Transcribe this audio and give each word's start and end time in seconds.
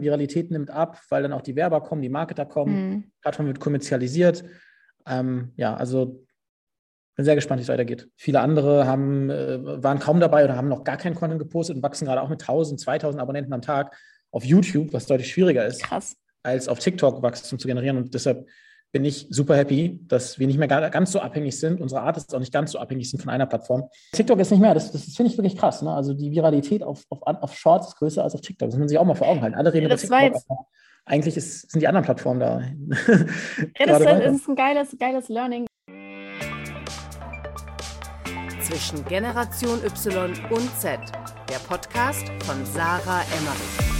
Viralität 0.00 0.50
nimmt 0.50 0.70
ab, 0.70 1.00
weil 1.10 1.22
dann 1.22 1.32
auch 1.32 1.42
die 1.42 1.56
Werber 1.56 1.82
kommen, 1.82 2.02
die 2.02 2.08
Marketer 2.08 2.46
kommen, 2.46 2.88
mhm. 2.88 3.12
Plattform 3.20 3.46
wird 3.46 3.60
kommerzialisiert. 3.60 4.44
Ähm, 5.06 5.52
ja, 5.56 5.74
also 5.74 6.24
bin 7.14 7.24
sehr 7.26 7.34
gespannt, 7.34 7.58
wie 7.58 7.64
es 7.64 7.68
weitergeht. 7.68 8.08
Viele 8.16 8.40
andere 8.40 8.86
haben, 8.86 9.28
äh, 9.28 9.82
waren 9.82 9.98
kaum 9.98 10.18
dabei 10.18 10.44
oder 10.44 10.56
haben 10.56 10.68
noch 10.68 10.84
gar 10.84 10.96
keinen 10.96 11.14
Content 11.14 11.38
gepostet 11.40 11.76
und 11.76 11.82
wachsen 11.82 12.06
gerade 12.06 12.22
auch 12.22 12.30
mit 12.30 12.40
1000, 12.40 12.80
2000 12.80 13.20
Abonnenten 13.20 13.52
am 13.52 13.60
Tag 13.60 13.98
auf 14.30 14.44
YouTube, 14.44 14.94
was 14.94 15.06
deutlich 15.06 15.30
schwieriger 15.30 15.66
ist, 15.66 15.82
Krass. 15.82 16.16
als 16.42 16.68
auf 16.68 16.78
TikTok 16.78 17.22
Wachstum 17.22 17.58
zu 17.58 17.68
generieren. 17.68 17.98
Und 17.98 18.14
deshalb 18.14 18.48
bin 18.92 19.06
ich 19.06 19.26
super 19.30 19.56
happy, 19.56 20.00
dass 20.06 20.38
wir 20.38 20.46
nicht 20.46 20.58
mehr 20.58 20.68
ganz 20.68 21.12
so 21.12 21.20
abhängig 21.20 21.58
sind, 21.58 21.80
unsere 21.80 22.02
Artists 22.02 22.32
auch 22.34 22.38
nicht 22.38 22.52
ganz 22.52 22.72
so 22.72 22.78
abhängig 22.78 23.10
sind 23.10 23.20
von 23.20 23.30
einer 23.30 23.46
Plattform. 23.46 23.88
TikTok 24.12 24.38
ist 24.38 24.50
nicht 24.50 24.60
mehr, 24.60 24.74
das, 24.74 24.92
das 24.92 25.04
finde 25.14 25.32
ich 25.32 25.38
wirklich 25.38 25.56
krass. 25.56 25.80
Ne? 25.80 25.90
Also 25.90 26.12
die 26.12 26.30
Viralität 26.30 26.82
auf, 26.82 27.04
auf, 27.08 27.22
auf 27.22 27.56
Shorts 27.56 27.88
ist 27.88 27.96
größer 27.96 28.22
als 28.22 28.34
auf 28.34 28.42
TikTok. 28.42 28.68
Das 28.68 28.74
muss 28.74 28.80
man 28.80 28.88
sich 28.88 28.98
auch 28.98 29.04
mal 29.04 29.14
vor 29.14 29.28
Augen 29.28 29.40
halten. 29.40 29.56
Alle 29.56 29.72
reden 29.72 29.88
ja, 29.88 29.94
über 29.94 29.96
TikTok. 29.96 30.42
Eigentlich 31.06 31.36
ist, 31.36 31.70
sind 31.70 31.80
die 31.80 31.88
anderen 31.88 32.04
Plattformen 32.04 32.38
da. 32.38 32.60
ja, 33.78 33.86
das, 33.86 34.02
das 34.04 34.34
ist 34.36 34.48
ein 34.48 34.54
geiles, 34.54 34.96
geiles 34.98 35.28
Learning. 35.28 35.66
Zwischen 38.60 39.04
Generation 39.06 39.82
Y 39.84 40.32
und 40.50 40.78
Z, 40.78 41.00
der 41.48 41.58
Podcast 41.66 42.28
von 42.44 42.64
Sarah 42.66 43.22
Emmerich. 43.36 43.91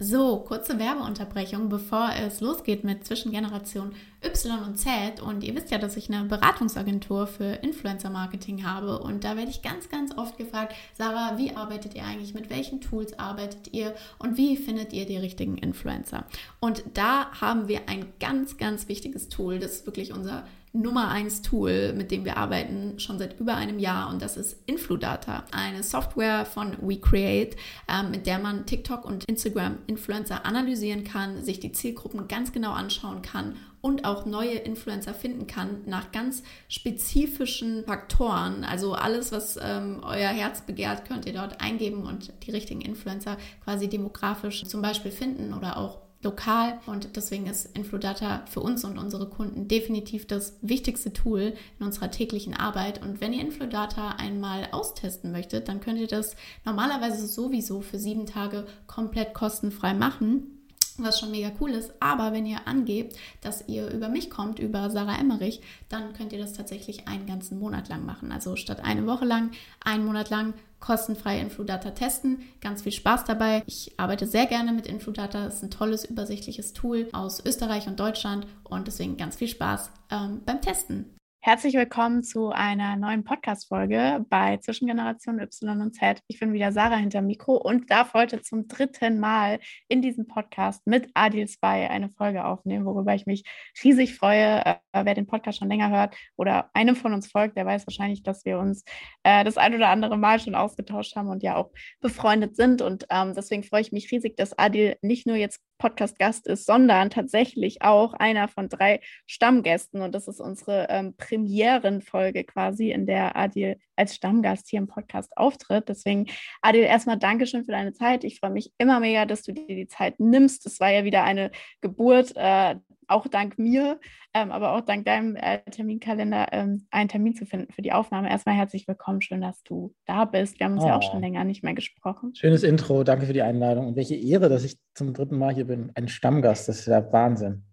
So, 0.00 0.38
kurze 0.38 0.80
Werbeunterbrechung, 0.80 1.68
bevor 1.68 2.10
es 2.20 2.40
losgeht 2.40 2.82
mit 2.82 3.06
Zwischengeneration 3.06 3.94
Y 4.24 4.58
und 4.64 4.76
Z. 4.76 5.22
Und 5.22 5.44
ihr 5.44 5.54
wisst 5.54 5.70
ja, 5.70 5.78
dass 5.78 5.96
ich 5.96 6.12
eine 6.12 6.24
Beratungsagentur 6.24 7.28
für 7.28 7.44
Influencer-Marketing 7.44 8.66
habe. 8.66 8.98
Und 8.98 9.22
da 9.22 9.36
werde 9.36 9.52
ich 9.52 9.62
ganz, 9.62 9.88
ganz 9.88 10.12
oft 10.18 10.36
gefragt, 10.36 10.74
Sarah, 10.98 11.38
wie 11.38 11.54
arbeitet 11.54 11.94
ihr 11.94 12.02
eigentlich? 12.04 12.34
Mit 12.34 12.50
welchen 12.50 12.80
Tools 12.80 13.16
arbeitet 13.20 13.72
ihr? 13.72 13.94
Und 14.18 14.36
wie 14.36 14.56
findet 14.56 14.92
ihr 14.92 15.06
die 15.06 15.16
richtigen 15.16 15.58
Influencer? 15.58 16.24
Und 16.58 16.82
da 16.94 17.30
haben 17.40 17.68
wir 17.68 17.88
ein 17.88 18.06
ganz, 18.18 18.56
ganz 18.56 18.88
wichtiges 18.88 19.28
Tool. 19.28 19.60
Das 19.60 19.74
ist 19.74 19.86
wirklich 19.86 20.12
unser 20.12 20.44
Nummer 20.76 21.08
1 21.08 21.42
Tool, 21.42 21.92
mit 21.92 22.10
dem 22.10 22.24
wir 22.24 22.36
arbeiten, 22.36 22.98
schon 22.98 23.16
seit 23.16 23.38
über 23.38 23.54
einem 23.54 23.78
Jahr 23.78 24.10
und 24.10 24.20
das 24.20 24.36
ist 24.36 24.58
Infludata, 24.66 25.44
eine 25.52 25.84
Software 25.84 26.44
von 26.44 26.76
WeCreate, 26.82 27.56
äh, 27.88 28.02
mit 28.02 28.26
der 28.26 28.40
man 28.40 28.66
TikTok 28.66 29.04
und 29.04 29.24
Instagram 29.26 29.78
Influencer 29.86 30.44
analysieren 30.44 31.04
kann, 31.04 31.44
sich 31.44 31.60
die 31.60 31.70
Zielgruppen 31.70 32.26
ganz 32.26 32.50
genau 32.50 32.72
anschauen 32.72 33.22
kann 33.22 33.54
und 33.84 34.04
auch 34.04 34.26
neue 34.26 34.54
Influencer 34.54 35.14
finden 35.14 35.46
kann 35.46 35.82
nach 35.86 36.10
ganz 36.10 36.42
spezifischen 36.68 37.84
Faktoren. 37.84 38.64
Also 38.64 38.94
alles, 38.94 39.30
was 39.30 39.56
ähm, 39.62 40.00
euer 40.02 40.30
Herz 40.30 40.62
begehrt, 40.62 41.04
könnt 41.06 41.26
ihr 41.26 41.34
dort 41.34 41.60
eingeben 41.60 42.02
und 42.02 42.32
die 42.44 42.50
richtigen 42.50 42.80
Influencer 42.80 43.36
quasi 43.62 43.88
demografisch 43.88 44.64
zum 44.64 44.82
Beispiel 44.82 45.12
finden 45.12 45.54
oder 45.54 45.76
auch 45.76 46.03
lokal 46.24 46.80
und 46.86 47.16
deswegen 47.16 47.46
ist 47.46 47.66
Infludata 47.76 48.44
für 48.46 48.60
uns 48.60 48.84
und 48.84 48.98
unsere 48.98 49.28
Kunden 49.28 49.68
definitiv 49.68 50.26
das 50.26 50.56
wichtigste 50.62 51.12
Tool 51.12 51.54
in 51.78 51.86
unserer 51.86 52.10
täglichen 52.10 52.54
Arbeit. 52.54 53.02
Und 53.02 53.20
wenn 53.20 53.32
ihr 53.32 53.40
Infludata 53.40 54.16
einmal 54.18 54.68
austesten 54.72 55.30
möchtet, 55.30 55.68
dann 55.68 55.80
könnt 55.80 56.00
ihr 56.00 56.08
das 56.08 56.34
normalerweise 56.64 57.26
sowieso 57.26 57.80
für 57.80 57.98
sieben 57.98 58.26
Tage 58.26 58.66
komplett 58.86 59.34
kostenfrei 59.34 59.94
machen 59.94 60.53
was 60.98 61.18
schon 61.18 61.30
mega 61.30 61.50
cool 61.60 61.70
ist. 61.70 61.92
Aber 62.00 62.32
wenn 62.32 62.46
ihr 62.46 62.66
angebt, 62.66 63.16
dass 63.40 63.66
ihr 63.68 63.90
über 63.90 64.08
mich 64.08 64.30
kommt, 64.30 64.58
über 64.58 64.90
Sarah 64.90 65.18
Emmerich, 65.18 65.60
dann 65.88 66.12
könnt 66.12 66.32
ihr 66.32 66.38
das 66.38 66.52
tatsächlich 66.52 67.08
einen 67.08 67.26
ganzen 67.26 67.58
Monat 67.58 67.88
lang 67.88 68.04
machen. 68.04 68.32
Also 68.32 68.56
statt 68.56 68.84
eine 68.84 69.06
Woche 69.06 69.24
lang, 69.24 69.50
einen 69.84 70.04
Monat 70.04 70.30
lang 70.30 70.54
kostenfrei 70.80 71.40
Infludata 71.40 71.92
testen. 71.92 72.42
Ganz 72.60 72.82
viel 72.82 72.92
Spaß 72.92 73.24
dabei. 73.24 73.62
Ich 73.66 73.92
arbeite 73.96 74.26
sehr 74.26 74.46
gerne 74.46 74.72
mit 74.72 74.86
Infludata. 74.86 75.46
Es 75.46 75.56
ist 75.56 75.62
ein 75.62 75.70
tolles, 75.70 76.04
übersichtliches 76.04 76.74
Tool 76.74 77.08
aus 77.12 77.44
Österreich 77.44 77.86
und 77.86 77.98
Deutschland 77.98 78.46
und 78.64 78.86
deswegen 78.86 79.16
ganz 79.16 79.36
viel 79.36 79.48
Spaß 79.48 79.90
ähm, 80.10 80.42
beim 80.44 80.60
Testen. 80.60 81.14
Herzlich 81.46 81.74
willkommen 81.74 82.22
zu 82.22 82.48
einer 82.52 82.96
neuen 82.96 83.22
Podcast-Folge 83.22 84.24
bei 84.30 84.56
Zwischengeneration 84.56 85.38
Y 85.38 85.82
und 85.82 85.94
Z. 85.94 86.22
Ich 86.26 86.40
bin 86.40 86.54
wieder 86.54 86.72
Sarah 86.72 86.96
hinter 86.96 87.20
Mikro 87.20 87.56
und 87.56 87.90
darf 87.90 88.14
heute 88.14 88.40
zum 88.40 88.66
dritten 88.66 89.20
Mal 89.20 89.60
in 89.88 90.00
diesem 90.00 90.26
Podcast 90.26 90.86
mit 90.86 91.10
Adil 91.12 91.46
Spy 91.46 91.86
eine 91.86 92.08
Folge 92.16 92.46
aufnehmen, 92.46 92.86
worüber 92.86 93.14
ich 93.14 93.26
mich 93.26 93.44
riesig 93.84 94.16
freue. 94.16 94.64
Äh, 94.64 94.76
wer 94.94 95.12
den 95.12 95.26
Podcast 95.26 95.58
schon 95.58 95.68
länger 95.68 95.90
hört 95.90 96.16
oder 96.36 96.70
einem 96.72 96.96
von 96.96 97.12
uns 97.12 97.30
folgt, 97.30 97.58
der 97.58 97.66
weiß 97.66 97.86
wahrscheinlich, 97.86 98.22
dass 98.22 98.46
wir 98.46 98.58
uns 98.58 98.82
äh, 99.22 99.44
das 99.44 99.58
ein 99.58 99.74
oder 99.74 99.90
andere 99.90 100.16
Mal 100.16 100.40
schon 100.40 100.54
ausgetauscht 100.54 101.14
haben 101.14 101.28
und 101.28 101.42
ja 101.42 101.56
auch 101.56 101.72
befreundet 102.00 102.56
sind. 102.56 102.80
Und 102.80 103.04
ähm, 103.10 103.34
deswegen 103.34 103.64
freue 103.64 103.82
ich 103.82 103.92
mich 103.92 104.10
riesig, 104.10 104.38
dass 104.38 104.58
Adil 104.58 104.96
nicht 105.02 105.26
nur 105.26 105.36
jetzt 105.36 105.60
Podcast-Gast 105.84 106.46
ist, 106.46 106.64
sondern 106.64 107.10
tatsächlich 107.10 107.82
auch 107.82 108.14
einer 108.14 108.48
von 108.48 108.70
drei 108.70 109.00
Stammgästen. 109.26 110.00
Und 110.00 110.14
das 110.14 110.28
ist 110.28 110.40
unsere 110.40 110.86
ähm, 110.88 111.14
Premierenfolge 111.14 112.44
quasi, 112.44 112.90
in 112.90 113.04
der 113.04 113.36
Adil 113.36 113.76
als 113.96 114.14
Stammgast 114.14 114.70
hier 114.70 114.78
im 114.78 114.86
Podcast 114.86 115.36
auftritt. 115.36 115.90
Deswegen, 115.90 116.26
Adil, 116.62 116.84
erstmal 116.84 117.18
Dankeschön 117.18 117.66
für 117.66 117.72
deine 117.72 117.92
Zeit. 117.92 118.24
Ich 118.24 118.40
freue 118.40 118.50
mich 118.50 118.72
immer 118.78 118.98
mega, 118.98 119.26
dass 119.26 119.42
du 119.42 119.52
dir 119.52 119.66
die 119.66 119.86
Zeit 119.86 120.18
nimmst. 120.18 120.64
Es 120.64 120.80
war 120.80 120.90
ja 120.90 121.04
wieder 121.04 121.22
eine 121.22 121.50
Geburt, 121.82 122.32
äh, 122.34 122.76
auch 123.08 123.28
dank 123.28 123.58
mir, 123.58 123.98
ähm, 124.32 124.50
aber 124.52 124.72
auch 124.72 124.80
dank 124.80 125.04
deinem 125.04 125.36
äh, 125.36 125.60
Terminkalender 125.70 126.48
ähm, 126.52 126.86
einen 126.90 127.08
Termin 127.08 127.34
zu 127.34 127.46
finden 127.46 127.72
für 127.72 127.82
die 127.82 127.92
Aufnahme. 127.92 128.30
Erstmal 128.30 128.54
herzlich 128.54 128.86
willkommen, 128.88 129.20
schön, 129.20 129.40
dass 129.40 129.62
du 129.62 129.94
da 130.06 130.24
bist. 130.24 130.58
Wir 130.58 130.66
haben 130.66 130.74
uns 130.74 130.84
oh. 130.84 130.88
ja 130.88 130.96
auch 130.96 131.02
schon 131.02 131.18
oh. 131.18 131.20
länger 131.20 131.44
nicht 131.44 131.62
mehr 131.62 131.74
gesprochen. 131.74 132.34
Schönes 132.34 132.62
Intro, 132.62 133.04
danke 133.04 133.26
für 133.26 133.32
die 133.32 133.42
Einladung 133.42 133.88
und 133.88 133.96
welche 133.96 134.14
Ehre, 134.14 134.48
dass 134.48 134.64
ich 134.64 134.78
zum 134.94 135.12
dritten 135.12 135.38
Mal 135.38 135.54
hier 135.54 135.66
bin. 135.66 135.92
Ein 135.94 136.08
Stammgast, 136.08 136.68
das 136.68 136.80
ist 136.80 136.86
ja 136.86 137.12
Wahnsinn. 137.12 137.64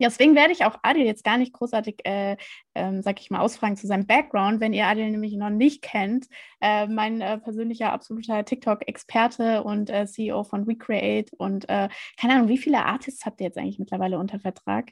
Ja, 0.00 0.08
deswegen 0.08 0.34
werde 0.34 0.54
ich 0.54 0.64
auch 0.64 0.78
Adil 0.82 1.04
jetzt 1.04 1.24
gar 1.24 1.36
nicht 1.36 1.52
großartig, 1.52 2.06
äh, 2.06 2.38
ähm, 2.74 3.02
sag 3.02 3.20
ich 3.20 3.30
mal, 3.30 3.40
ausfragen 3.40 3.76
zu 3.76 3.86
seinem 3.86 4.06
Background, 4.06 4.58
wenn 4.58 4.72
ihr 4.72 4.86
Adil 4.86 5.10
nämlich 5.10 5.34
noch 5.34 5.50
nicht 5.50 5.82
kennt. 5.82 6.26
Äh, 6.62 6.86
mein 6.86 7.20
äh, 7.20 7.36
persönlicher 7.36 7.92
absoluter 7.92 8.42
TikTok-Experte 8.42 9.62
und 9.62 9.90
äh, 9.90 10.06
CEO 10.06 10.42
von 10.44 10.66
WeCreate 10.66 11.36
und 11.36 11.68
äh, 11.68 11.90
keine 12.18 12.34
Ahnung, 12.34 12.48
wie 12.48 12.56
viele 12.56 12.82
Artists 12.82 13.26
habt 13.26 13.42
ihr 13.42 13.48
jetzt 13.48 13.58
eigentlich 13.58 13.78
mittlerweile 13.78 14.18
unter 14.18 14.40
Vertrag? 14.40 14.90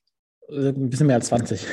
Äh, 0.51 0.69
ein 0.69 0.91
bisschen 0.91 1.07
mehr 1.07 1.17
als 1.17 1.29
20. 1.29 1.67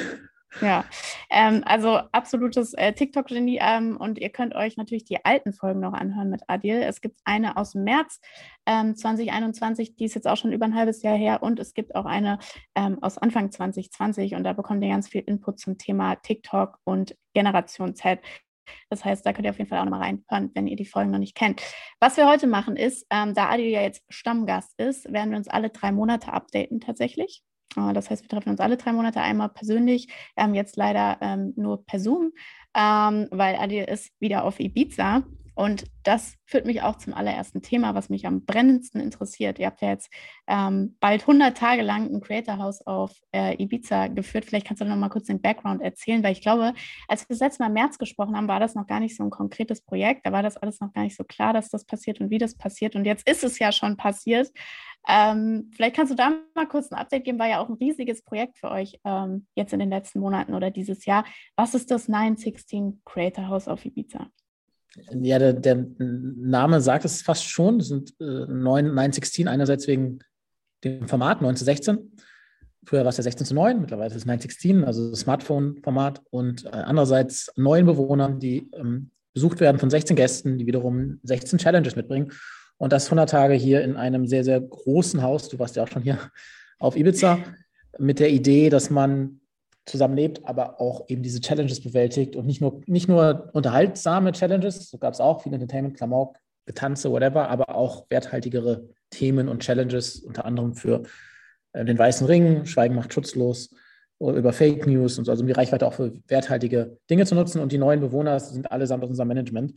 Ja, 0.62 0.86
ähm, 1.30 1.64
also 1.66 1.98
absolutes 2.12 2.74
äh, 2.76 2.94
TikTok-Genie 2.94 3.60
ähm, 3.62 3.98
und 3.98 4.20
ihr 4.20 4.30
könnt 4.30 4.56
euch 4.56 4.78
natürlich 4.78 5.04
die 5.04 5.24
alten 5.26 5.52
Folgen 5.52 5.82
noch 5.82 5.94
anhören 5.94 6.30
mit 6.30 6.44
Adil. 6.48 6.82
Es 6.82 7.02
gibt 7.02 7.20
eine 7.26 7.58
aus 7.58 7.76
März 7.76 8.22
ähm, 8.66 8.96
2021, 8.96 9.96
die 9.96 10.06
ist 10.06 10.16
jetzt 10.16 10.28
auch 10.28 10.38
schon 10.38 10.54
über 10.54 10.66
ein 10.66 10.76
halbes 10.76 11.02
Jahr 11.02 11.18
her 11.18 11.44
und 11.44 11.60
es 11.60 11.74
gibt 11.74 11.96
auch 11.96 12.06
eine 12.06 12.40
ähm, 12.76 13.04
aus 13.04 13.18
Anfang 13.18 13.52
2020 13.52 14.36
und 14.36 14.44
da 14.44 14.54
bekommt 14.54 14.82
ihr 14.84 14.90
ganz 14.90 15.10
viel 15.10 15.24
Input 15.26 15.60
zum 15.60 15.78
Thema 15.78 16.16
TikTok 16.16 16.80
und 16.86 17.18
Generation 17.34 17.94
Z. 17.96 18.20
Das 18.90 19.04
heißt, 19.04 19.26
da 19.26 19.34
könnt 19.34 19.46
ihr 19.46 19.52
auf 19.52 19.58
jeden 19.58 19.70
Fall 19.70 19.80
auch 19.80 19.86
nochmal 19.86 20.02
reinhören, 20.02 20.52
wenn 20.54 20.68
ihr 20.68 20.76
die 20.76 20.86
Folgen 20.86 21.12
noch 21.12 21.20
nicht 21.20 21.36
kennt. 21.36 21.62
Was 22.00 22.18
wir 22.18 22.28
heute 22.28 22.48
machen 22.48 22.78
ist, 22.78 23.06
ähm, 23.10 23.34
da 23.34 23.50
Adil 23.50 23.68
ja 23.68 23.82
jetzt 23.82 24.04
Stammgast 24.10 24.74
ist, 24.80 25.12
werden 25.12 25.32
wir 25.32 25.38
uns 25.38 25.48
alle 25.48 25.70
drei 25.70 25.92
Monate 25.92 26.32
updaten 26.32 26.80
tatsächlich. 26.80 27.44
Äh, 27.78 27.94
das 27.94 28.10
heißt, 28.10 28.24
wir 28.24 28.30
treffen 28.30 28.50
uns 28.50 28.60
alle 28.60 28.78
drei 28.78 28.92
Monate 28.94 29.22
einmal 29.22 29.50
persönlich, 29.50 30.08
ähm, 30.38 30.54
jetzt 30.54 30.78
leider 30.78 31.18
ähm, 31.22 31.54
nur 31.56 31.86
per 31.86 32.00
Zoom, 32.00 32.32
ähm, 32.76 33.28
weil 33.32 33.56
Adil 33.56 33.84
ist 33.86 34.12
wieder 34.20 34.44
auf 34.44 34.60
Ibiza. 34.60 35.24
Und 35.56 35.86
das 36.04 36.36
führt 36.46 36.66
mich 36.66 36.82
auch 36.82 36.98
zum 36.98 37.14
allerersten 37.14 37.62
Thema, 37.62 37.96
was 37.96 38.10
mich 38.10 38.28
am 38.28 38.46
brennendsten 38.46 39.02
interessiert. 39.02 39.58
Ihr 39.58 39.68
habt 39.68 39.82
ja 39.82 39.90
jetzt 39.90 40.12
ähm, 40.48 40.98
bald 41.00 41.22
100 41.22 41.58
Tage 41.58 41.82
lang 41.82 42.14
ein 42.14 42.22
Creator 42.22 42.58
House 42.58 42.86
auf 42.86 43.14
äh, 43.32 43.62
Ibiza 43.62 44.08
geführt. 44.08 44.46
Vielleicht 44.46 44.68
kannst 44.68 44.82
du 44.82 44.86
noch 44.86 44.98
mal 44.98 45.10
kurz 45.10 45.28
den 45.28 45.42
Background 45.42 45.82
erzählen, 45.82 46.24
weil 46.24 46.34
ich 46.34 46.42
glaube, 46.42 46.74
als 47.08 47.22
wir 47.22 47.28
das 47.30 47.40
letzte 47.40 47.64
Mal 47.64 47.68
im 47.68 47.74
März 47.74 47.98
gesprochen 47.98 48.36
haben, 48.36 48.48
war 48.48 48.60
das 48.60 48.76
noch 48.76 48.86
gar 48.86 49.00
nicht 49.00 49.16
so 49.16 49.24
ein 49.24 49.30
konkretes 49.30 49.82
Projekt. 49.82 50.26
Da 50.26 50.32
war 50.32 50.44
das 50.44 50.58
alles 50.58 50.82
noch 50.82 50.92
gar 50.94 51.04
nicht 51.04 51.16
so 51.16 51.24
klar, 51.24 51.54
dass 51.54 51.70
das 51.70 51.86
passiert 51.86 52.20
und 52.20 52.30
wie 52.30 52.38
das 52.38 52.56
passiert. 52.56 52.96
Und 52.96 53.06
jetzt 53.06 53.28
ist 53.28 53.44
es 53.44 53.58
ja 53.58 53.72
schon 53.72 53.96
passiert. 53.96 54.52
Ähm, 55.08 55.72
vielleicht 55.74 55.96
kannst 55.96 56.12
du 56.12 56.16
da 56.16 56.34
mal 56.56 56.68
kurz 56.68 56.92
ein 56.92 56.98
Update 56.98 57.26
geben, 57.26 57.40
war 57.40 57.48
ja 57.48 57.60
auch 57.60 57.70
ein 57.70 57.76
riesiges 57.76 58.24
Projekt 58.24 58.58
für 58.58 58.72
euch 58.72 59.00
ähm, 59.06 59.48
jetzt 59.56 59.72
in 59.72 59.80
den 59.80 59.90
letzten 59.90 60.20
Monaten 60.20 60.54
oder 60.54 60.72
dieses 60.72 61.06
Jahr. 61.06 61.26
Was 61.56 61.76
ist 61.76 61.92
das 61.92 62.08
916 62.08 63.02
Creator 63.06 63.48
House 63.48 63.68
auf 63.68 63.86
Ibiza? 63.86 64.28
Ja, 65.12 65.40
der, 65.40 65.54
der 65.54 65.86
Name 65.98 66.82
sagt 66.82 67.06
es 67.06 67.22
fast 67.22 67.46
schon. 67.46 67.80
Das 67.80 67.90
sind 67.90 68.14
äh, 68.20 68.24
9, 68.24 68.88
916, 68.88 69.48
einerseits 69.48 69.88
wegen 69.88 70.20
dem 70.84 71.08
Format 71.08 71.42
9 71.42 71.56
zu 71.56 71.66
16. 71.66 72.12
Früher 72.86 73.02
war 73.02 73.10
es 73.10 73.18
ja 73.18 73.24
16 73.24 73.48
zu 73.48 73.56
9, 73.56 73.82
mittlerweile 73.82 74.10
ist 74.10 74.16
es 74.16 74.26
916, 74.26 74.84
also 74.84 75.14
Smartphone-Format. 75.14 76.22
Und 76.30 76.66
äh, 76.66 76.70
andererseits 76.70 77.52
neun 77.56 77.86
Bewohner, 77.86 78.32
die 78.32 78.70
ähm, 78.74 79.10
besucht 79.34 79.60
werden 79.60 79.80
von 79.80 79.90
16 79.90 80.16
Gästen, 80.16 80.58
die 80.58 80.68
wiederum 80.68 81.20
16 81.24 81.60
Challenges 81.60 81.96
mitbringen. 81.96 82.32
Und 82.78 82.94
das 82.94 83.06
100 83.06 83.30
Tage 83.30 83.54
hier 83.54 83.84
in 83.84 83.96
einem 83.96 84.28
sehr, 84.28 84.44
sehr 84.44 84.62
großen 84.62 85.22
Haus. 85.22 85.50
Du 85.50 85.58
warst 85.60 85.76
ja 85.76 85.84
auch 85.84 85.88
schon 85.88 86.04
hier 86.04 86.20
auf 86.80 86.96
Ibiza 86.96 87.40
mit 87.98 88.20
der 88.20 88.30
Idee, 88.30 88.70
dass 88.70 88.90
man 88.90 89.42
zusammenlebt, 89.86 90.42
aber 90.46 90.82
auch 90.82 91.06
eben 91.08 91.22
diese 91.22 91.42
Challenges 91.42 91.82
bewältigt 91.82 92.36
und 92.36 92.46
nicht 92.46 92.62
nur, 92.62 92.82
nicht 92.88 93.08
nur 93.08 93.50
unterhaltsame 93.54 94.32
Challenges, 94.32 94.90
so 94.90 94.98
gab 94.98 95.14
es 95.14 95.20
auch 95.20 95.44
viel 95.44 95.54
Entertainment, 95.54 95.96
Klamauk, 95.96 96.38
Getanze, 96.66 97.12
whatever, 97.12 97.50
aber 97.50 97.76
auch 97.76 98.06
werthaltigere 98.10 98.90
Themen 99.12 99.48
und 99.48 99.62
Challenges, 99.62 100.20
unter 100.20 100.46
anderem 100.46 100.74
für 100.74 101.04
äh, 101.74 101.86
den 101.86 102.00
Weißen 102.00 102.26
Ring, 102.26 102.66
Schweigen 102.66 102.96
macht 102.96 103.14
schutzlos, 103.14 103.70
über 104.20 104.54
Fake 104.54 104.88
News 104.88 105.18
und 105.18 105.26
so, 105.26 105.32
also 105.32 105.42
um 105.42 105.48
die 105.48 105.54
Reichweite 105.54 105.86
auch 105.86 105.94
für 105.94 106.14
werthaltige 106.28 106.98
Dinge 107.10 107.26
zu 107.26 107.36
nutzen. 107.36 107.60
Und 107.60 107.74
die 107.74 107.78
neuen 107.78 108.00
Bewohner 108.00 108.40
sind 108.40 108.72
allesamt 108.72 109.04
aus 109.04 109.10
unserem 109.10 109.28
Management, 109.28 109.74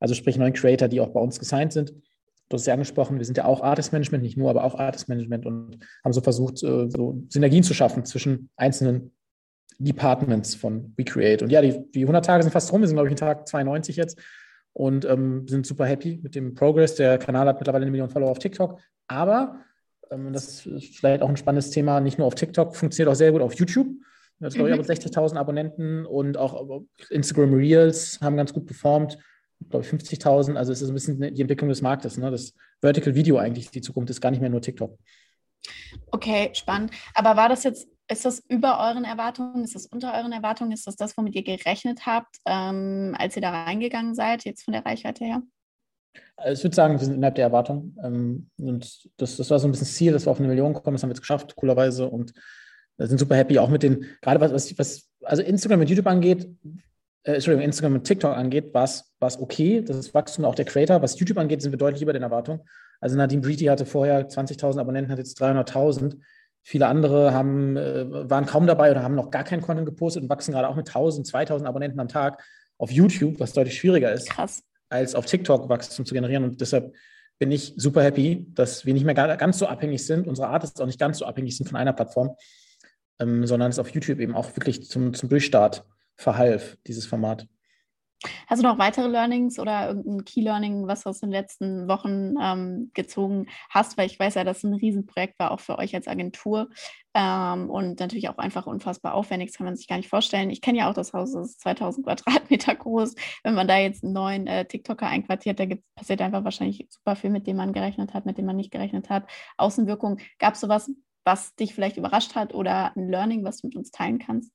also 0.00 0.14
sprich 0.14 0.38
neuen 0.38 0.54
Creator, 0.54 0.88
die 0.88 1.00
auch 1.00 1.10
bei 1.10 1.20
uns 1.20 1.38
gesigned 1.38 1.74
sind. 1.74 1.92
Du 2.48 2.56
hast 2.56 2.66
ja 2.66 2.72
angesprochen, 2.72 3.18
wir 3.18 3.24
sind 3.24 3.36
ja 3.36 3.44
auch 3.44 3.62
Artist 3.62 3.92
Management, 3.92 4.24
nicht 4.24 4.36
nur, 4.36 4.50
aber 4.50 4.64
auch 4.64 4.78
Artist 4.78 5.08
Management 5.08 5.46
und 5.46 5.78
haben 6.04 6.12
so 6.12 6.22
versucht, 6.22 6.62
äh, 6.62 6.88
so 6.88 7.22
Synergien 7.28 7.62
zu 7.62 7.74
schaffen 7.74 8.04
zwischen 8.04 8.48
einzelnen 8.56 9.12
Departments 9.78 10.54
von 10.54 10.92
WeCreate. 10.96 11.44
Und 11.44 11.50
ja, 11.50 11.60
die, 11.60 11.90
die 11.92 12.02
100 12.02 12.24
Tage 12.24 12.42
sind 12.42 12.52
fast 12.52 12.72
rum. 12.72 12.80
Wir 12.80 12.88
sind, 12.88 12.96
glaube 12.96 13.08
ich, 13.08 13.12
in 13.12 13.16
Tag 13.16 13.48
92 13.48 13.96
jetzt 13.96 14.20
und 14.72 15.04
ähm, 15.04 15.46
sind 15.48 15.66
super 15.66 15.86
happy 15.86 16.20
mit 16.22 16.34
dem 16.34 16.54
Progress. 16.54 16.94
Der 16.94 17.18
Kanal 17.18 17.46
hat 17.46 17.58
mittlerweile 17.58 17.82
eine 17.82 17.90
Million 17.90 18.10
Follower 18.10 18.30
auf 18.30 18.38
TikTok. 18.38 18.80
Aber, 19.08 19.60
ähm, 20.10 20.32
das 20.32 20.66
ist 20.66 20.96
vielleicht 20.96 21.22
auch 21.22 21.28
ein 21.28 21.36
spannendes 21.36 21.70
Thema, 21.70 22.00
nicht 22.00 22.18
nur 22.18 22.26
auf 22.26 22.34
TikTok, 22.34 22.76
funktioniert 22.76 23.12
auch 23.12 23.16
sehr 23.16 23.32
gut 23.32 23.42
auf 23.42 23.54
YouTube. 23.54 23.88
Jetzt 24.40 24.54
glaube 24.54 24.70
ich, 24.70 24.76
mhm. 24.76 24.82
60.000 24.82 25.36
Abonnenten 25.36 26.04
und 26.04 26.36
auch 26.36 26.82
Instagram 27.10 27.54
Reels 27.54 28.18
haben 28.20 28.36
ganz 28.36 28.52
gut 28.52 28.66
performt. 28.66 29.16
Glaube 29.70 29.84
ich, 29.84 29.92
50.000. 29.92 30.56
Also 30.56 30.72
es 30.72 30.82
ist 30.82 30.88
ein 30.88 30.94
bisschen 30.94 31.20
die 31.20 31.40
Entwicklung 31.40 31.68
des 31.68 31.80
Marktes. 31.80 32.18
Ne? 32.18 32.28
Das 32.30 32.52
Vertical 32.80 33.14
Video 33.14 33.36
eigentlich 33.36 33.70
die 33.70 33.80
Zukunft 33.80 34.10
ist 34.10 34.20
gar 34.20 34.32
nicht 34.32 34.40
mehr 34.40 34.50
nur 34.50 34.60
TikTok. 34.60 34.98
Okay, 36.10 36.50
spannend. 36.54 36.90
Aber 37.14 37.36
war 37.36 37.48
das 37.48 37.62
jetzt 37.62 37.86
ist 38.12 38.24
das 38.24 38.42
über 38.48 38.78
euren 38.80 39.04
Erwartungen? 39.04 39.64
Ist 39.64 39.74
das 39.74 39.86
unter 39.86 40.14
euren 40.14 40.32
Erwartungen? 40.32 40.72
Ist 40.72 40.86
das 40.86 40.96
das, 40.96 41.16
womit 41.16 41.34
ihr 41.34 41.42
gerechnet 41.42 42.06
habt, 42.06 42.36
ähm, 42.46 43.14
als 43.18 43.36
ihr 43.36 43.42
da 43.42 43.64
reingegangen 43.64 44.14
seid, 44.14 44.44
jetzt 44.44 44.64
von 44.64 44.72
der 44.72 44.84
Reichweite 44.84 45.24
her? 45.24 45.42
Also 46.36 46.60
ich 46.60 46.64
würde 46.64 46.76
sagen, 46.76 46.94
wir 46.94 47.04
sind 47.04 47.14
innerhalb 47.14 47.34
der 47.34 47.46
Erwartung. 47.46 47.96
Ähm, 48.02 48.50
und 48.58 49.08
das, 49.16 49.36
das 49.36 49.50
war 49.50 49.58
so 49.58 49.66
ein 49.66 49.72
bisschen 49.72 49.86
das 49.86 49.94
Ziel, 49.94 50.12
dass 50.12 50.26
wir 50.26 50.30
auf 50.30 50.38
eine 50.38 50.48
Million 50.48 50.74
kommen. 50.74 50.94
Das 50.94 51.02
haben 51.02 51.10
wir 51.10 51.14
jetzt 51.14 51.20
geschafft, 51.20 51.56
coolerweise. 51.56 52.08
Und 52.08 52.32
wir 52.96 53.06
sind 53.06 53.18
super 53.18 53.36
happy, 53.36 53.58
auch 53.58 53.70
mit 53.70 53.82
den, 53.82 54.06
gerade 54.20 54.40
was, 54.40 54.52
was, 54.52 54.78
was 54.78 55.08
also 55.22 55.42
Instagram 55.42 55.80
und 55.80 55.88
YouTube 55.88 56.06
angeht, 56.06 56.48
äh, 57.24 57.34
Entschuldigung, 57.34 57.64
Instagram 57.64 57.94
und 57.94 58.04
TikTok 58.04 58.36
angeht, 58.36 58.74
war 58.74 58.84
es 58.84 59.40
okay. 59.40 59.82
Das 59.82 59.96
ist 59.96 60.14
Wachstum 60.14 60.44
auch 60.44 60.54
der 60.54 60.64
Creator. 60.64 61.02
Was 61.02 61.18
YouTube 61.18 61.38
angeht, 61.38 61.62
sind 61.62 61.72
wir 61.72 61.78
deutlich 61.78 62.02
über 62.02 62.12
den 62.12 62.22
Erwartungen. 62.22 62.60
Also 63.00 63.16
Nadine 63.16 63.42
Breedy 63.42 63.64
hatte 63.64 63.86
vorher 63.86 64.28
20.000 64.28 64.78
Abonnenten, 64.78 65.10
hat 65.10 65.18
jetzt 65.18 65.40
300.000. 65.40 66.18
Viele 66.62 66.86
andere 66.86 67.32
haben, 67.32 67.76
äh, 67.76 68.30
waren 68.30 68.46
kaum 68.46 68.66
dabei 68.66 68.90
oder 68.90 69.02
haben 69.02 69.16
noch 69.16 69.30
gar 69.30 69.44
keinen 69.44 69.62
Content 69.62 69.86
gepostet 69.86 70.22
und 70.22 70.28
wachsen 70.28 70.52
gerade 70.52 70.68
auch 70.68 70.76
mit 70.76 70.86
1000, 70.86 71.26
2000 71.26 71.68
Abonnenten 71.68 71.98
am 71.98 72.08
Tag 72.08 72.42
auf 72.78 72.90
YouTube, 72.90 73.40
was 73.40 73.52
deutlich 73.52 73.78
schwieriger 73.78 74.12
ist, 74.12 74.30
Krass. 74.30 74.62
als 74.88 75.14
auf 75.14 75.26
TikTok 75.26 75.68
Wachstum 75.68 76.06
zu 76.06 76.14
generieren. 76.14 76.44
Und 76.44 76.60
deshalb 76.60 76.94
bin 77.38 77.50
ich 77.50 77.74
super 77.76 78.02
happy, 78.04 78.46
dass 78.54 78.86
wir 78.86 78.94
nicht 78.94 79.04
mehr 79.04 79.14
ganz 79.14 79.58
so 79.58 79.66
abhängig 79.66 80.06
sind, 80.06 80.28
unsere 80.28 80.48
Artists 80.48 80.80
auch 80.80 80.86
nicht 80.86 81.00
ganz 81.00 81.18
so 81.18 81.24
abhängig 81.24 81.56
sind 81.56 81.68
von 81.68 81.76
einer 81.76 81.92
Plattform, 81.92 82.36
ähm, 83.18 83.46
sondern 83.46 83.70
es 83.70 83.80
auf 83.80 83.90
YouTube 83.90 84.20
eben 84.20 84.36
auch 84.36 84.56
wirklich 84.56 84.88
zum, 84.88 85.14
zum 85.14 85.28
Durchstart 85.28 85.84
verhalf, 86.14 86.76
dieses 86.86 87.06
Format. 87.06 87.48
Hast 88.46 88.62
du 88.62 88.66
noch 88.66 88.78
weitere 88.78 89.08
Learnings 89.08 89.58
oder 89.58 89.88
irgendein 89.88 90.24
Key-Learning, 90.24 90.86
was 90.86 91.02
du 91.02 91.10
aus 91.10 91.20
den 91.20 91.30
letzten 91.30 91.88
Wochen 91.88 92.34
ähm, 92.40 92.90
gezogen 92.94 93.46
hast? 93.70 93.96
Weil 93.98 94.06
ich 94.06 94.18
weiß 94.18 94.34
ja, 94.34 94.44
dass 94.44 94.58
es 94.58 94.64
ein 94.64 94.74
Riesenprojekt 94.74 95.38
war, 95.38 95.50
auch 95.50 95.60
für 95.60 95.78
euch 95.78 95.94
als 95.94 96.08
Agentur 96.08 96.68
ähm, 97.14 97.68
und 97.68 98.00
natürlich 98.00 98.28
auch 98.28 98.38
einfach 98.38 98.66
unfassbar 98.66 99.14
aufwendig, 99.14 99.50
das 99.50 99.58
kann 99.58 99.66
man 99.66 99.76
sich 99.76 99.86
gar 99.86 99.96
nicht 99.96 100.08
vorstellen. 100.08 100.50
Ich 100.50 100.60
kenne 100.60 100.78
ja 100.78 100.90
auch 100.90 100.94
das 100.94 101.12
Haus, 101.12 101.32
das 101.32 101.50
ist 101.50 101.60
2000 101.60 102.06
Quadratmeter 102.06 102.74
groß. 102.76 103.14
Wenn 103.42 103.54
man 103.54 103.68
da 103.68 103.76
jetzt 103.76 104.02
einen 104.04 104.14
neuen 104.14 104.46
äh, 104.46 104.64
TikToker 104.64 105.06
einquartiert, 105.06 105.60
da 105.60 105.64
passiert 105.94 106.22
einfach 106.22 106.44
wahrscheinlich 106.44 106.86
super 106.90 107.16
viel, 107.16 107.30
mit 107.30 107.46
dem 107.46 107.56
man 107.56 107.72
gerechnet 107.72 108.14
hat, 108.14 108.26
mit 108.26 108.38
dem 108.38 108.46
man 108.46 108.56
nicht 108.56 108.70
gerechnet 108.70 109.10
hat. 109.10 109.30
Außenwirkung, 109.58 110.18
gab 110.38 110.54
es 110.54 110.60
sowas, 110.60 110.90
was 111.24 111.54
dich 111.54 111.74
vielleicht 111.74 111.96
überrascht 111.96 112.34
hat 112.34 112.54
oder 112.54 112.96
ein 112.96 113.08
Learning, 113.08 113.44
was 113.44 113.58
du 113.58 113.68
mit 113.68 113.76
uns 113.76 113.90
teilen 113.90 114.18
kannst? 114.18 114.52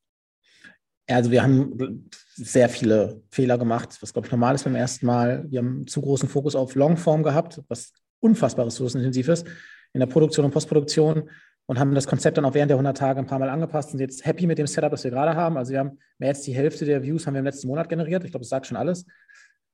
Also 1.09 1.31
wir 1.31 1.41
haben 1.41 2.09
sehr 2.35 2.67
viele 2.67 3.21
Fehler 3.29 3.57
gemacht, 3.57 3.97
was 4.01 4.11
glaube 4.11 4.27
ich 4.27 4.31
normal 4.31 4.55
ist 4.55 4.65
beim 4.65 4.75
ersten 4.75 5.05
Mal. 5.05 5.45
Wir 5.49 5.59
haben 5.59 5.87
zu 5.87 6.01
großen 6.01 6.27
Fokus 6.27 6.55
auf 6.55 6.75
Longform 6.75 7.23
gehabt, 7.23 7.61
was 7.69 7.93
unfassbar 8.19 8.65
ressourcenintensiv 8.65 9.29
ist 9.29 9.47
in 9.93 10.01
der 10.01 10.07
Produktion 10.07 10.45
und 10.45 10.51
Postproduktion 10.51 11.29
und 11.65 11.79
haben 11.79 11.95
das 11.95 12.07
Konzept 12.07 12.37
dann 12.37 12.45
auch 12.45 12.53
während 12.53 12.69
der 12.69 12.75
100 12.75 12.97
Tage 12.97 13.19
ein 13.19 13.25
paar 13.25 13.39
Mal 13.39 13.49
angepasst 13.49 13.89
und 13.89 13.99
sind 13.99 14.09
jetzt 14.09 14.25
happy 14.25 14.47
mit 14.47 14.57
dem 14.57 14.67
Setup, 14.67 14.91
das 14.91 15.03
wir 15.03 15.11
gerade 15.11 15.35
haben. 15.35 15.57
Also 15.57 15.71
wir 15.71 15.79
haben 15.79 15.99
mehr 16.17 16.29
als 16.29 16.41
die 16.41 16.53
Hälfte 16.53 16.85
der 16.85 17.03
Views 17.03 17.25
haben 17.25 17.33
wir 17.35 17.39
im 17.39 17.45
letzten 17.45 17.67
Monat 17.67 17.89
generiert. 17.89 18.23
Ich 18.23 18.31
glaube, 18.31 18.43
das 18.43 18.49
sagt 18.49 18.67
schon 18.67 18.77
alles. 18.77 19.05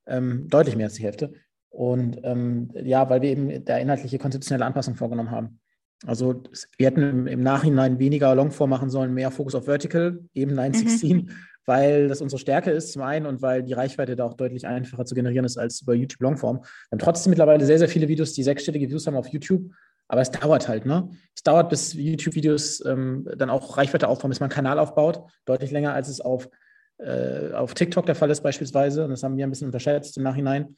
Ähm, 0.06 0.48
deutlich 0.50 0.76
mehr 0.76 0.88
als 0.88 0.96
die 0.96 1.04
Hälfte. 1.04 1.34
Und 1.70 2.20
ähm, 2.24 2.70
ja, 2.76 3.10
weil 3.10 3.22
wir 3.22 3.30
eben 3.30 3.66
da 3.66 3.78
inhaltliche 3.78 4.20
konzeptionelle 4.20 4.66
Anpassung 4.66 4.96
vorgenommen 4.96 5.32
haben. 5.32 5.60
Also 6.06 6.44
wir 6.78 6.88
hätten 6.88 7.02
im, 7.02 7.28
im, 7.28 7.42
Nachhinein 7.42 8.00
weniger 8.00 8.36
Longform 8.36 8.70
machen 8.70 8.90
sollen, 8.90 9.14
mehr 9.14 9.32
Fokus 9.32 9.56
auf 9.56 9.66
Vertical, 9.66 10.20
eben 10.34 10.54
916, 10.54 11.18
mhm. 11.18 11.30
weil 11.66 12.08
das 12.10 12.22
unsere 12.22 12.40
Stärke 12.40 12.72
ist 12.72 12.92
zum 12.92 13.02
einen 13.04 13.26
und 13.26 13.42
weil 13.42 13.64
die 13.64 13.74
Reichweite 13.74 14.16
da 14.16 14.26
auch 14.26 14.34
deutlich 14.34 14.68
einfacher 14.68 15.06
zu 15.06 15.16
generieren 15.16 15.46
ist 15.46 15.58
als 15.58 15.82
über 15.82 15.94
YouTube 15.94 16.22
Longform. 16.22 16.58
Wir 16.58 16.92
haben 16.92 17.00
trotzdem 17.00 17.30
mittlerweile 17.30 17.66
sehr, 17.66 17.80
sehr 17.80 17.90
viele 17.90 18.08
Videos, 18.08 18.34
die 18.34 18.44
sechsstellige 18.44 18.90
Views 18.90 19.08
haben 19.08 19.16
auf 19.16 19.28
YouTube, 19.28 19.72
aber 20.08 20.22
es 20.22 20.32
dauert 20.32 20.68
halt, 20.68 20.86
ne? 20.86 21.10
Es 21.36 21.44
dauert, 21.44 21.70
bis 21.70 21.94
YouTube-Videos 21.94 22.86
ähm, 22.86 23.28
dann 23.38 23.50
auch 23.50 23.78
Reichweite 23.78 24.08
aufbauen, 24.08 24.30
bis 24.30 24.40
man 24.40 24.50
einen 24.50 24.56
Kanal 24.56 24.80
aufbaut, 24.80 25.24
deutlich 25.46 25.72
länger, 25.72 25.94
als 25.94 26.10
es 26.10 26.22
auf, 26.22 26.50
äh, 26.98 27.52
auf 27.54 27.74
TikTok 27.74 28.06
der 28.06 28.16
Fall 28.16 28.30
ist 28.30 28.42
beispielsweise. 28.42 29.06
Und 29.06 29.12
das 29.12 29.24
haben 29.24 29.38
wir 29.38 29.46
ein 29.46 29.50
bisschen 29.50 29.68
unterschätzt 29.68 30.18
im 30.18 30.24
Nachhinein. 30.24 30.76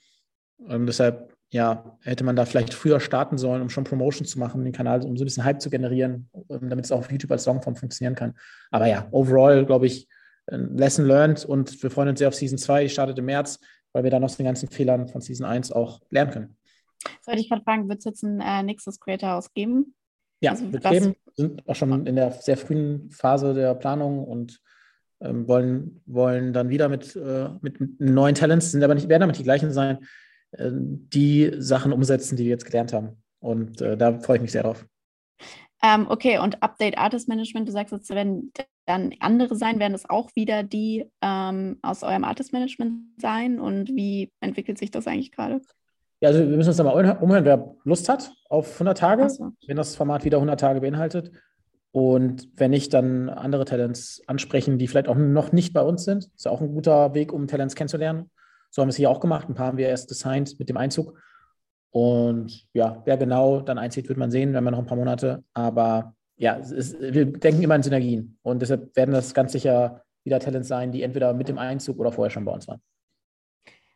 Ähm, 0.69 0.86
deshalb 0.86 1.35
ja, 1.50 1.97
hätte 2.01 2.24
man 2.24 2.36
da 2.36 2.45
vielleicht 2.45 2.74
früher 2.74 3.00
starten 3.00 3.38
sollen, 3.38 3.62
um 3.62 3.69
schon 3.69 3.83
Promotion 3.83 4.25
zu 4.25 4.39
machen, 4.39 4.63
den 4.63 4.74
Kanal, 4.74 5.03
um 5.06 5.15
so 5.15 5.24
ein 5.24 5.25
bisschen 5.25 5.44
Hype 5.45 5.62
zu 5.62 5.69
generieren, 5.69 6.30
ähm, 6.50 6.69
damit 6.69 6.86
es 6.86 6.92
auch 6.92 7.00
auf 7.00 7.12
YouTube 7.12 7.31
als 7.31 7.45
Longform 7.45 7.75
funktionieren 7.75 8.15
kann. 8.15 8.33
Aber 8.71 8.88
ja, 8.88 9.07
overall, 9.12 9.65
glaube 9.65 9.88
ich, 9.88 10.07
Lesson 10.47 11.06
learned 11.06 11.44
und 11.45 11.81
wir 11.81 11.89
freuen 11.89 12.09
uns 12.09 12.19
sehr 12.19 12.27
auf 12.27 12.36
Season 12.36 12.57
2, 12.57 12.83
die 12.83 12.89
startet 12.89 13.18
im 13.18 13.25
März, 13.25 13.59
weil 13.94 14.03
wir 14.03 14.12
dann 14.12 14.24
aus 14.24 14.38
den 14.38 14.45
ganzen 14.45 14.69
Fehlern 14.69 15.07
von 15.07 15.21
Season 15.21 15.45
1 15.45 15.71
auch 15.71 16.01
lernen 16.12 16.31
können. 16.31 16.57
Sollte 17.21 17.42
ich 17.42 17.50
gerade 17.50 17.63
fragen, 17.63 17.89
wird 17.89 18.00
es 18.00 18.06
jetzt 18.06 18.24
ein 18.24 18.41
äh, 18.41 18.63
nächstes 18.63 19.00
Creator 19.00 19.30
House 19.30 19.53
geben? 19.53 19.95
Ja, 20.41 20.51
also, 20.51 20.71
wird 20.71 20.83
geben. 20.83 21.15
Wir 21.36 21.48
sind 21.48 21.68
auch 21.68 21.75
schon 21.75 22.06
in 22.06 22.15
der 22.15 22.31
sehr 22.31 22.57
frühen 22.57 23.09
Phase 23.09 23.53
der 23.53 23.74
Planung 23.75 24.24
und 24.24 24.62
ähm, 25.21 25.48
wollen, 25.48 26.01
wollen 26.06 26.53
dann 26.53 26.69
wieder 26.69 26.89
mit, 26.89 27.15
äh, 27.15 27.50
mit, 27.62 28.00
neuen 28.00 28.36
Talents, 28.36 28.71
sind 28.71 28.84
aber 28.84 28.96
nicht, 28.96 29.10
werden 29.10 29.22
damit 29.22 29.39
die 29.39 29.43
gleichen 29.43 29.72
sein, 29.72 29.98
äh, 29.98 30.05
die 30.59 31.51
Sachen 31.57 31.93
umsetzen, 31.93 32.35
die 32.35 32.43
wir 32.43 32.51
jetzt 32.51 32.65
gelernt 32.65 32.93
haben. 32.93 33.21
Und 33.39 33.81
äh, 33.81 33.97
da 33.97 34.19
freue 34.19 34.38
ich 34.38 34.41
mich 34.41 34.51
sehr 34.51 34.63
drauf. 34.63 34.85
Ähm, 35.83 36.07
okay, 36.09 36.39
und 36.39 36.63
Update 36.63 36.97
Artist 36.97 37.27
Management, 37.27 37.67
du 37.67 37.71
sagst 37.71 37.91
jetzt, 37.91 38.09
werden 38.09 38.51
dann 38.85 39.13
andere 39.19 39.55
sein, 39.55 39.79
werden 39.79 39.93
das 39.93 40.09
auch 40.09 40.29
wieder 40.35 40.63
die 40.63 41.05
ähm, 41.21 41.77
aus 41.81 42.03
eurem 42.03 42.24
Artist 42.24 42.53
Management 42.53 43.01
sein? 43.17 43.59
Und 43.59 43.89
wie 43.89 44.31
entwickelt 44.39 44.77
sich 44.77 44.91
das 44.91 45.07
eigentlich 45.07 45.31
gerade? 45.31 45.62
Ja, 46.21 46.29
also 46.29 46.39
wir 46.39 46.57
müssen 46.57 46.69
uns 46.69 46.77
da 46.77 46.83
mal 46.83 47.17
umhören, 47.21 47.45
wer 47.45 47.75
Lust 47.83 48.09
hat 48.09 48.31
auf 48.50 48.74
100 48.74 48.97
Tage, 48.97 49.29
so. 49.29 49.51
wenn 49.67 49.77
das 49.77 49.95
Format 49.95 50.24
wieder 50.24 50.38
100 50.38 50.59
Tage 50.59 50.81
beinhaltet. 50.81 51.31
Und 51.91 52.50
wenn 52.55 52.71
nicht, 52.71 52.93
dann 52.93 53.29
andere 53.29 53.65
Talents 53.65 54.21
ansprechen, 54.27 54.77
die 54.77 54.88
vielleicht 54.88 55.07
auch 55.07 55.15
noch 55.15 55.51
nicht 55.51 55.74
bei 55.74 55.81
uns 55.81 56.03
sind. 56.03 56.29
Ist 56.35 56.45
ja 56.45 56.51
auch 56.51 56.62
ein 56.62 56.74
guter 56.74 57.13
Weg, 57.13 57.31
um 57.31 57.47
Talents 57.47 57.75
kennenzulernen. 57.75 58.29
So 58.75 58.82
haben 58.82 58.89
wir 58.89 58.91
es 58.91 58.98
hier 58.98 59.10
auch 59.10 59.22
gemacht. 59.22 59.48
Ein 59.48 59.55
paar 59.55 59.67
haben 59.67 59.77
wir 59.77 59.88
erst 59.88 60.10
designt 60.10 60.60
mit 60.60 60.67
dem 60.67 60.75
Einzug. 60.75 61.17
Und 61.91 62.67
ja, 62.74 63.01
wer 63.05 63.15
genau 63.15 63.62
dann 63.62 63.77
einzieht, 63.77 64.10
wird 64.10 64.17
man 64.17 64.32
sehen, 64.32 64.53
wenn 64.53 64.65
wir 64.65 64.72
noch 64.72 64.79
ein 64.79 64.86
paar 64.86 64.98
Monate. 64.98 65.46
Aber 65.53 66.13
ja, 66.36 66.55
ist, 66.55 67.00
wir 67.00 67.25
denken 67.25 67.63
immer 67.63 67.75
in 67.75 67.84
Synergien. 67.84 68.38
Und 68.41 68.62
deshalb 68.62 68.94
werden 68.98 69.13
das 69.13 69.34
ganz 69.34 69.53
sicher 69.53 70.03
wieder 70.25 70.41
Talents 70.41 70.67
sein, 70.67 70.91
die 70.91 71.03
entweder 71.03 71.34
mit 71.34 71.48
dem 71.48 71.58
Einzug 71.58 72.00
oder 72.00 72.12
vorher 72.12 72.29
schon 72.29 72.44
bei 72.44 72.51
uns 72.51 72.67
waren. 72.67 72.82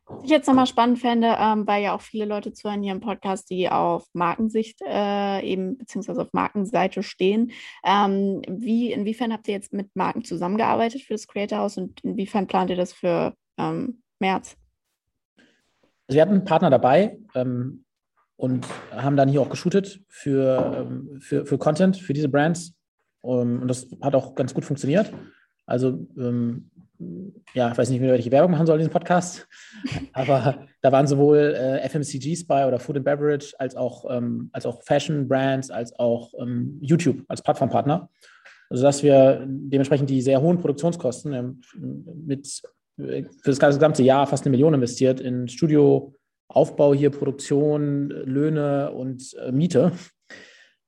Was 0.05 0.24
ich 0.24 0.29
jetzt 0.29 0.48
nochmal 0.48 0.65
spannend 0.65 1.00
fände, 1.00 1.36
ähm, 1.38 1.67
weil 1.67 1.83
ja 1.83 1.93
auch 1.93 2.01
viele 2.01 2.24
Leute 2.24 2.53
zuhören 2.53 2.81
hier 2.81 2.93
im 2.93 3.01
Podcast, 3.01 3.50
die 3.50 3.69
auf 3.69 4.05
Markensicht 4.13 4.79
äh, 4.88 5.41
eben 5.41 5.77
beziehungsweise 5.77 6.21
auf 6.21 6.31
Markenseite 6.31 7.03
stehen. 7.03 7.51
Ähm, 7.83 8.41
wie, 8.48 8.93
inwiefern 8.93 9.33
habt 9.33 9.50
ihr 9.50 9.55
jetzt 9.55 9.74
mit 9.74 9.93
Marken 9.93 10.24
zusammengearbeitet 10.24 11.01
für 11.01 11.15
das 11.15 11.27
Creator 11.27 11.57
House 11.57 11.77
und 11.77 12.00
inwiefern 12.00 12.48
plant 12.48 12.69
ihr 12.69 12.77
das 12.77 12.93
für 12.93 13.33
ähm, 13.57 14.01
März? 14.19 14.55
Also 16.09 16.15
wir 16.15 16.23
hatten 16.23 16.33
einen 16.33 16.43
Partner 16.43 16.71
dabei 16.71 17.19
ähm, 17.35 17.85
und 18.35 18.65
haben 18.89 19.15
dann 19.15 19.29
hier 19.29 19.41
auch 19.41 19.49
geshootet 19.49 20.01
für, 20.07 20.87
ähm, 20.89 21.19
für, 21.21 21.45
für 21.45 21.59
Content, 21.59 21.97
für 21.97 22.13
diese 22.13 22.29
Brands. 22.29 22.73
Ähm, 23.23 23.61
und 23.61 23.67
das 23.67 23.85
hat 24.01 24.15
auch 24.15 24.33
ganz 24.33 24.55
gut 24.55 24.65
funktioniert. 24.65 25.13
Also, 25.67 26.07
ähm, 26.17 26.71
ja, 27.53 27.71
ich 27.71 27.77
weiß 27.77 27.91
nicht, 27.91 28.01
welche 28.01 28.31
Werbung 28.31 28.49
machen 28.49 28.65
soll 28.65 28.77
in 28.77 28.79
diesem 28.79 28.91
Podcast, 28.91 29.47
aber 30.13 30.65
da 30.81 30.91
waren 30.91 31.05
sowohl 31.05 31.55
äh, 31.55 31.87
FMCGs 31.87 32.47
bei 32.47 32.67
oder 32.67 32.79
Food 32.79 32.97
and 32.97 33.05
Beverage, 33.05 33.53
als 33.59 33.75
auch, 33.75 34.05
ähm, 34.09 34.49
als 34.51 34.65
auch 34.65 34.81
Fashion 34.81 35.27
Brands, 35.27 35.69
als 35.69 35.93
auch 35.99 36.33
ähm, 36.39 36.79
YouTube 36.81 37.23
als 37.27 37.43
Plattformpartner. 37.43 38.09
Also 38.71 38.81
dass 38.81 39.03
wir 39.03 39.45
dementsprechend 39.47 40.09
die 40.09 40.23
sehr 40.23 40.41
hohen 40.41 40.57
Produktionskosten 40.57 41.33
ähm, 41.33 41.61
mit 42.25 42.63
für 43.00 43.51
das 43.51 43.60
gesamte 43.60 44.03
Jahr 44.03 44.27
fast 44.27 44.46
eine 44.46 44.51
Million 44.51 44.74
investiert 44.74 45.20
in 45.20 45.48
Studioaufbau 45.48 46.94
hier, 46.94 47.10
Produktion, 47.10 48.10
Löhne 48.10 48.91
und 48.91 49.36
äh, 49.41 49.51
Miete, 49.51 49.94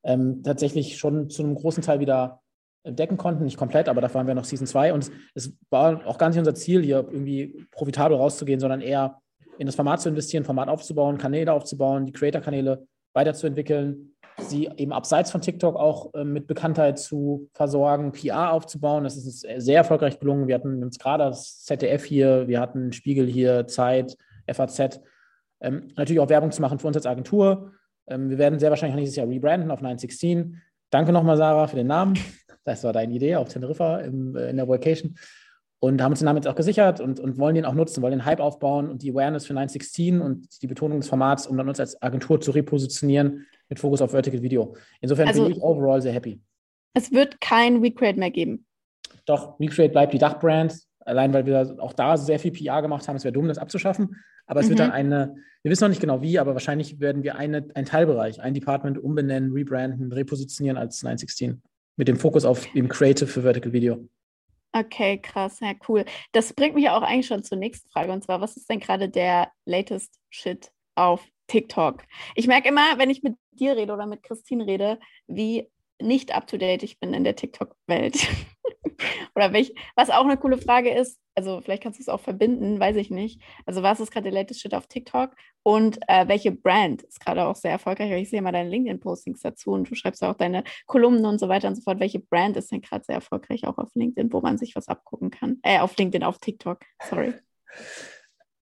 ähm, 0.04 0.44
tatsächlich 0.44 0.98
schon 0.98 1.30
zu 1.30 1.44
einem 1.44 1.56
großen 1.56 1.84
Teil 1.84 2.00
wieder 2.00 2.42
decken 2.86 3.18
konnten. 3.18 3.44
Nicht 3.44 3.58
komplett, 3.58 3.88
aber 3.88 4.02
da 4.02 4.14
waren 4.14 4.28
wir 4.28 4.36
noch 4.36 4.46
Season 4.46 4.68
2. 4.68 4.94
Und 4.94 5.12
es 5.36 5.54
war 5.70 6.06
auch 6.08 6.18
gar 6.18 6.30
nicht 6.30 6.40
unser 6.40 6.56
Ziel, 6.56 6.84
hier 6.84 7.08
irgendwie 7.10 7.68
profitabel 7.72 8.18
rauszugehen, 8.18 8.60
sondern 8.60 8.82
eher 8.82 9.20
in 9.58 9.68
das 9.68 9.76
Format 9.76 10.02
zu 10.02 10.10
investieren, 10.10 10.44
Format 10.44 10.70
aufzubauen, 10.70 11.18
Kanäle 11.18 11.54
aufzubauen, 11.54 12.06
die 12.06 12.12
Creator-Kanäle 12.12 12.88
weiterzuentwickeln, 13.14 14.11
sie 14.38 14.70
eben 14.78 14.92
abseits 14.92 15.32
von 15.32 15.42
TikTok 15.42 15.76
auch 15.76 16.14
äh, 16.14 16.24
mit 16.24 16.48
Bekanntheit 16.48 17.00
zu 17.00 17.50
versorgen, 17.54 18.12
PR 18.12 18.52
aufzubauen. 18.52 19.04
Das 19.04 19.18
ist 19.18 19.26
uns 19.26 19.64
sehr 19.64 19.78
erfolgreich 19.78 20.20
gelungen. 20.20 20.48
Wir 20.48 20.56
hatten 20.56 20.84
uns 20.84 21.00
gerade 21.00 21.26
das 21.26 21.64
ZDF 21.64 22.04
hier, 22.04 22.48
wir 22.48 22.60
hatten 22.60 22.92
Spiegel 22.92 23.28
hier, 23.28 23.68
Zeit, 23.68 24.18
FAZ. 24.52 25.02
Ähm, 25.62 25.88
natürlich 25.96 26.20
auch 26.20 26.30
Werbung 26.30 26.52
zu 26.52 26.62
machen 26.62 26.80
für 26.80 26.88
uns 26.88 26.98
als 26.98 27.06
Agentur. 27.06 27.74
Ähm, 28.08 28.30
wir 28.30 28.38
werden 28.38 28.60
sehr 28.60 28.70
wahrscheinlich 28.70 28.96
nächstes 28.96 29.16
Jahr 29.16 29.28
rebranden 29.28 29.72
auf 29.72 29.82
916. 29.82 30.62
Danke 30.90 31.12
nochmal, 31.12 31.38
Sarah, 31.38 31.68
für 31.68 31.76
den 31.78 31.88
Namen. 31.88 32.18
Das 32.64 32.84
war 32.84 32.94
deine 32.94 33.14
Idee 33.14 33.38
auf 33.38 33.50
Teneriffa 33.50 34.00
im, 34.00 34.36
äh, 34.36 34.50
in 34.50 34.58
der 34.58 34.68
Vacation 34.68 35.16
und 35.80 36.02
haben 36.02 36.12
uns 36.12 36.20
den 36.20 36.26
Namen 36.26 36.38
jetzt 36.38 36.48
auch 36.48 36.56
gesichert 36.56 37.02
und, 37.02 37.20
und 37.20 37.40
wollen 37.40 37.56
den 37.56 37.66
auch 37.66 37.74
nutzen, 37.74 38.04
wollen 38.04 38.12
den 38.12 38.26
Hype 38.26 38.40
aufbauen 38.40 38.88
und 38.88 39.02
die 39.02 39.12
Awareness 39.12 39.48
für 39.48 39.54
916 39.54 40.22
und 40.22 40.62
die 40.62 40.68
Betonung 40.68 41.00
des 41.00 41.10
Formats, 41.10 41.48
um 41.48 41.58
dann 41.58 41.68
uns 41.68 41.80
als 41.80 42.00
Agentur 42.02 42.40
zu 42.40 42.52
repositionieren 42.52 43.48
mit 43.72 43.80
Fokus 43.80 44.02
auf 44.02 44.12
Vertical 44.12 44.42
Video. 44.44 44.76
Insofern 45.00 45.30
also, 45.30 45.44
bin 45.44 45.54
ich 45.54 45.62
overall 45.62 46.02
sehr 46.02 46.12
happy. 46.12 46.40
Es 46.94 47.12
wird 47.12 47.40
kein 47.40 47.78
Recreate 47.78 48.20
mehr 48.20 48.30
geben. 48.30 48.66
Doch, 49.26 49.58
Recreate 49.60 49.94
bleibt 49.94 50.14
die 50.14 50.18
Dachbrand, 50.18 50.78
allein 51.00 51.34
weil 51.34 51.46
wir 51.46 51.78
auch 51.80 51.94
da 51.94 52.18
sehr 52.18 52.38
viel 52.38 52.52
PR 52.52 52.82
gemacht 52.82 53.08
haben. 53.08 53.16
Es 53.16 53.24
wäre 53.24 53.32
dumm, 53.32 53.48
das 53.48 53.58
abzuschaffen. 53.58 54.18
Aber 54.46 54.60
es 54.60 54.66
mhm. 54.66 54.72
wird 54.72 54.80
dann 54.82 54.92
eine, 54.92 55.36
wir 55.64 55.72
wissen 55.72 55.86
noch 55.86 55.90
nicht 55.90 56.02
genau 56.02 56.22
wie, 56.22 56.38
aber 56.38 56.54
wahrscheinlich 56.54 57.00
werden 57.00 57.24
wir 57.24 57.38
eine, 57.38 57.66
einen 57.74 57.86
Teilbereich, 57.86 58.42
ein 58.42 58.54
Department 58.54 58.98
umbenennen, 58.98 59.54
rebranden, 59.54 60.12
repositionieren 60.12 60.78
als 60.78 61.02
916 61.02 61.62
mit 61.96 62.10
dem 62.10 62.18
Fokus 62.18 62.44
auf 62.44 62.68
dem 62.74 62.90
Creative 62.90 63.28
für 63.28 63.44
Vertical 63.44 63.72
Video. 63.72 64.06
Okay, 64.74 65.18
krass, 65.18 65.62
ja, 65.62 65.74
cool. 65.88 66.04
Das 66.34 66.52
bringt 66.54 66.76
mich 66.76 66.90
auch 66.90 67.04
eigentlich 67.04 67.28
schon 67.28 67.44
zur 67.44 67.58
nächsten 67.58 67.90
Frage. 67.90 68.12
Und 68.12 68.24
zwar, 68.24 68.42
was 68.42 68.58
ist 68.58 68.70
denn 68.70 68.80
gerade 68.82 69.08
der 69.08 69.50
latest 69.66 70.20
Shit 70.30 70.72
auf 70.96 71.26
TikTok? 71.52 72.04
Ich 72.36 72.48
merke 72.48 72.70
immer, 72.70 72.98
wenn 72.98 73.10
ich 73.10 73.24
mit 73.24 73.36
dir 73.52 73.76
rede 73.76 73.94
oder 73.94 74.06
mit 74.06 74.24
Christine 74.24 74.66
rede, 74.66 75.00
wie 75.28 75.70
nicht 76.02 76.34
up 76.36 76.48
to 76.48 76.58
date 76.58 76.84
ich 76.84 77.00
bin 77.00 77.14
in 77.14 77.24
der 77.24 77.36
TikTok-Welt. 77.36 78.28
Oder 79.36 79.54
welch, 79.54 79.74
was 79.96 80.10
auch 80.10 80.26
eine 80.26 80.38
coole 80.38 80.58
Frage 80.58 80.92
ist, 80.92 81.20
also 81.36 81.62
vielleicht 81.62 81.84
kannst 81.84 82.00
du 82.00 82.04
es 82.04 82.10
auch 82.10 82.20
verbinden, 82.20 82.80
weiß 82.80 82.96
ich 82.98 83.10
nicht. 83.10 83.42
Also 83.66 83.84
was 83.84 84.00
ist 84.00 84.12
gerade 84.12 84.26
der 84.30 84.34
latest 84.34 84.62
Shit 84.62 84.74
auf 84.74 84.88
TikTok 84.88 85.36
und 85.64 86.00
äh, 86.08 86.28
welche 86.28 86.52
Brand 86.52 87.04
ist 87.04 87.20
gerade 87.20 87.46
auch 87.46 87.56
sehr 87.56 87.72
erfolgreich? 87.72 88.12
Ich 88.22 88.30
sehe 88.30 88.42
mal 88.42 88.52
deine 88.52 88.70
LinkedIn-Postings 88.70 89.42
dazu 89.42 89.72
und 89.72 89.90
du 89.90 89.96
schreibst 89.96 90.24
auch 90.24 90.36
deine 90.36 90.64
Kolumnen 90.88 91.26
und 91.26 91.40
so 91.40 91.48
weiter 91.48 91.68
und 91.68 91.76
so 91.76 91.82
fort. 91.82 92.00
Welche 92.00 92.20
Brand 92.20 92.58
ist 92.58 92.72
denn 92.72 92.82
gerade 92.82 93.06
sehr 93.06 93.16
erfolgreich 93.16 93.66
auch 93.66 93.78
auf 93.78 93.90
LinkedIn, 93.96 94.32
wo 94.34 94.42
man 94.42 94.58
sich 94.58 94.76
was 94.76 94.88
abgucken 94.88 95.32
kann? 95.32 95.60
Äh, 95.64 95.80
auf 95.80 95.96
LinkedIn, 95.98 96.24
auf 96.24 96.40
TikTok, 96.40 96.80
sorry. 97.04 97.34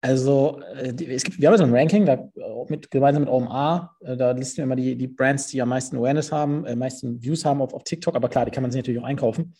Also 0.04 0.60
äh, 0.74 0.92
es 1.06 1.24
gibt, 1.24 1.40
wir 1.40 1.48
haben 1.48 1.56
so 1.56 1.64
ein 1.64 1.74
Ranking, 1.74 2.04
da, 2.04 2.28
mit, 2.68 2.90
gemeinsam 2.90 3.22
mit 3.22 3.32
OMA, 3.32 3.96
äh, 4.00 4.18
da 4.18 4.32
listen 4.32 4.58
wir 4.58 4.64
immer 4.64 4.76
die, 4.76 4.96
die 4.96 5.06
Brands, 5.06 5.46
die 5.46 5.62
am 5.62 5.70
meisten 5.70 5.96
Awareness 5.96 6.30
haben, 6.30 6.66
äh, 6.66 6.76
meisten 6.76 7.22
Views 7.22 7.46
haben 7.46 7.62
auf, 7.62 7.72
auf 7.72 7.84
TikTok, 7.84 8.14
aber 8.14 8.28
klar, 8.28 8.44
die 8.44 8.50
kann 8.50 8.60
man 8.60 8.70
sich 8.70 8.80
natürlich 8.80 9.00
auch 9.00 9.06
einkaufen. 9.06 9.54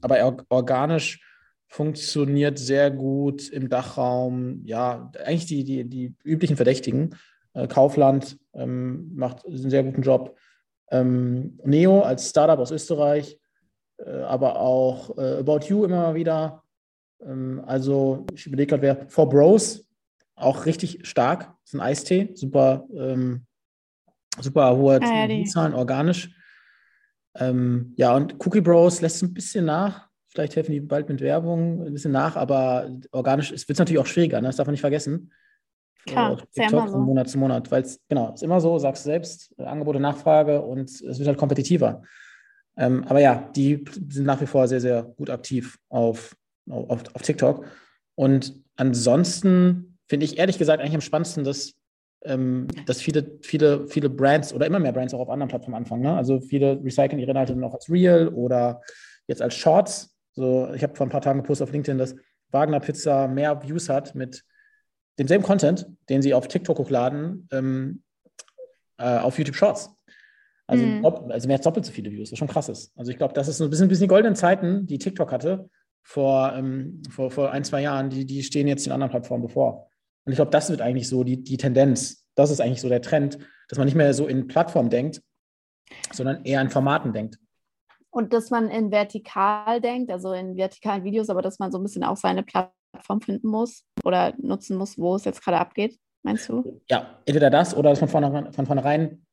Aber 0.00 0.36
organisch 0.48 1.24
funktioniert 1.68 2.58
sehr 2.58 2.90
gut 2.90 3.48
im 3.50 3.68
Dachraum, 3.68 4.62
ja, 4.64 5.12
eigentlich 5.24 5.46
die, 5.46 5.62
die, 5.62 5.84
die 5.84 6.14
üblichen 6.24 6.56
Verdächtigen. 6.56 7.14
Äh, 7.52 7.68
Kaufland 7.68 8.40
ähm, 8.54 9.14
macht 9.14 9.46
einen 9.46 9.70
sehr 9.70 9.84
guten 9.84 10.02
Job. 10.02 10.36
Ähm, 10.90 11.60
Neo 11.64 12.00
als 12.00 12.28
Startup 12.28 12.58
aus 12.58 12.72
Österreich, 12.72 13.38
äh, 13.98 14.10
aber 14.10 14.58
auch 14.58 15.16
äh, 15.16 15.36
About 15.38 15.60
You 15.68 15.84
immer 15.84 16.16
wieder 16.16 16.64
ähm, 17.24 17.62
also 17.66 18.26
ich 18.32 18.46
überlege 18.46 18.70
gerade, 18.70 18.82
wer, 18.82 19.08
For 19.08 19.28
Bros, 19.28 19.86
auch 20.34 20.66
richtig 20.66 21.06
stark, 21.06 21.52
das 21.62 21.72
ist 21.72 21.74
ein 21.74 21.80
Eistee, 21.80 22.30
super, 22.34 22.86
ähm, 22.94 23.44
super 24.40 24.76
hohe 24.76 25.00
ah, 25.02 25.44
Zahlen, 25.44 25.74
organisch. 25.74 26.30
Ähm, 27.36 27.92
ja, 27.96 28.14
und 28.14 28.34
Cookie 28.44 28.60
Bros 28.60 29.00
lässt 29.00 29.22
ein 29.22 29.34
bisschen 29.34 29.64
nach. 29.64 30.08
Vielleicht 30.28 30.56
helfen 30.56 30.72
die 30.72 30.80
bald 30.80 31.08
mit 31.08 31.20
Werbung 31.20 31.86
ein 31.86 31.92
bisschen 31.92 32.12
nach, 32.12 32.36
aber 32.36 32.90
organisch 33.12 33.50
wird 33.50 33.70
es 33.70 33.78
natürlich 33.78 33.98
auch 33.98 34.06
schwieriger, 34.06 34.40
ne? 34.40 34.48
das 34.48 34.56
darf 34.56 34.66
man 34.66 34.72
nicht 34.72 34.80
vergessen. 34.80 35.32
Klar, 36.06 36.32
äh, 36.32 36.36
TikTok 36.54 36.86
so. 36.86 36.92
von 36.92 37.02
Monat 37.02 37.28
zu 37.28 37.38
Monat, 37.38 37.70
weil 37.70 37.82
es, 37.82 38.00
genau, 38.08 38.34
ist 38.34 38.42
immer 38.42 38.60
so, 38.60 38.78
sagst 38.78 39.04
du 39.04 39.10
selbst, 39.10 39.54
Angebot 39.58 39.96
und 39.96 40.02
Nachfrage 40.02 40.60
und 40.60 40.90
es 40.90 41.18
wird 41.18 41.28
halt 41.28 41.38
kompetitiver. 41.38 42.02
Ähm, 42.76 43.04
aber 43.08 43.20
ja, 43.20 43.50
die 43.56 43.84
sind 44.08 44.24
nach 44.24 44.40
wie 44.40 44.46
vor 44.46 44.68
sehr, 44.68 44.80
sehr 44.80 45.02
gut 45.02 45.30
aktiv 45.30 45.78
auf 45.88 46.36
auf, 46.70 47.02
auf 47.14 47.22
TikTok. 47.22 47.64
Und 48.14 48.54
ansonsten 48.76 49.98
finde 50.08 50.24
ich 50.24 50.38
ehrlich 50.38 50.58
gesagt 50.58 50.80
eigentlich 50.80 50.94
am 50.94 51.00
spannendsten, 51.00 51.44
dass, 51.44 51.74
ähm, 52.24 52.66
dass 52.86 53.00
viele, 53.00 53.38
viele, 53.42 53.86
viele 53.86 54.10
Brands 54.10 54.52
oder 54.52 54.66
immer 54.66 54.78
mehr 54.78 54.92
Brands 54.92 55.14
auch 55.14 55.20
auf 55.20 55.30
anderen 55.30 55.48
Plattformen 55.48 55.76
anfangen. 55.76 56.02
Ne? 56.02 56.16
Also 56.16 56.40
viele 56.40 56.82
recyceln 56.82 57.20
ihre 57.20 57.30
Inhalte 57.30 57.54
noch 57.54 57.74
als 57.74 57.90
Real 57.90 58.28
oder 58.28 58.80
jetzt 59.26 59.42
als 59.42 59.54
Shorts. 59.54 60.16
So, 60.32 60.72
ich 60.74 60.82
habe 60.82 60.96
vor 60.96 61.06
ein 61.06 61.10
paar 61.10 61.20
Tagen 61.20 61.42
gepostet 61.42 61.68
auf 61.68 61.72
LinkedIn, 61.72 61.98
dass 61.98 62.14
Wagner 62.50 62.80
Pizza 62.80 63.28
mehr 63.28 63.62
Views 63.62 63.88
hat 63.88 64.14
mit 64.14 64.44
demselben 65.18 65.44
Content, 65.44 65.86
den 66.08 66.22
sie 66.22 66.32
auf 66.32 66.48
TikTok 66.48 66.78
hochladen, 66.78 67.48
ähm, 67.52 68.02
äh, 68.98 69.18
auf 69.18 69.36
YouTube 69.38 69.56
Shorts. 69.56 69.90
Also, 70.66 70.84
mhm. 70.84 71.04
also 71.04 71.48
mehr 71.48 71.56
als 71.56 71.64
doppelt 71.64 71.86
so 71.86 71.92
viele 71.92 72.10
Views, 72.10 72.30
was 72.30 72.38
schon 72.38 72.48
krass 72.48 72.68
ist. 72.68 72.92
Also 72.96 73.10
ich 73.10 73.16
glaube, 73.16 73.32
das 73.32 73.48
ist 73.48 73.56
so 73.56 73.64
ein 73.64 73.70
bisschen, 73.70 73.86
ein 73.86 73.88
bisschen 73.88 74.04
die 74.04 74.08
goldenen 74.08 74.36
Zeiten, 74.36 74.86
die 74.86 74.98
TikTok 74.98 75.32
hatte, 75.32 75.70
vor, 76.02 76.52
ähm, 76.54 77.02
vor, 77.10 77.30
vor 77.30 77.52
ein, 77.52 77.64
zwei 77.64 77.82
Jahren, 77.82 78.10
die, 78.10 78.24
die 78.24 78.42
stehen 78.42 78.68
jetzt 78.68 78.86
den 78.86 78.92
anderen 78.92 79.10
Plattformen 79.10 79.42
bevor. 79.42 79.88
Und 80.24 80.32
ich 80.32 80.36
glaube, 80.36 80.50
das 80.50 80.70
wird 80.70 80.80
eigentlich 80.80 81.08
so 81.08 81.24
die, 81.24 81.42
die 81.42 81.56
Tendenz. 81.56 82.26
Das 82.34 82.50
ist 82.50 82.60
eigentlich 82.60 82.80
so 82.80 82.88
der 82.88 83.02
Trend, 83.02 83.38
dass 83.68 83.78
man 83.78 83.86
nicht 83.86 83.94
mehr 83.94 84.12
so 84.14 84.26
in 84.26 84.46
Plattformen 84.46 84.90
denkt, 84.90 85.22
sondern 86.12 86.44
eher 86.44 86.60
in 86.60 86.70
Formaten 86.70 87.12
denkt. 87.12 87.38
Und 88.10 88.32
dass 88.32 88.50
man 88.50 88.70
in 88.70 88.90
vertikal 88.90 89.80
denkt, 89.80 90.10
also 90.10 90.32
in 90.32 90.56
vertikalen 90.56 91.04
Videos, 91.04 91.28
aber 91.30 91.42
dass 91.42 91.58
man 91.58 91.70
so 91.70 91.78
ein 91.78 91.82
bisschen 91.82 92.04
auch 92.04 92.16
seine 92.16 92.42
Plattform 92.42 93.20
finden 93.20 93.48
muss 93.48 93.84
oder 94.04 94.34
nutzen 94.38 94.76
muss, 94.76 94.98
wo 94.98 95.14
es 95.14 95.24
jetzt 95.24 95.42
gerade 95.42 95.58
abgeht, 95.58 95.98
meinst 96.22 96.48
du? 96.48 96.80
Ja, 96.88 97.20
entweder 97.26 97.50
das 97.50 97.76
oder 97.76 97.90
dass 97.90 98.00
man 98.00 98.08
von, 98.08 98.52
von 98.52 98.66
vornherein 98.66 99.26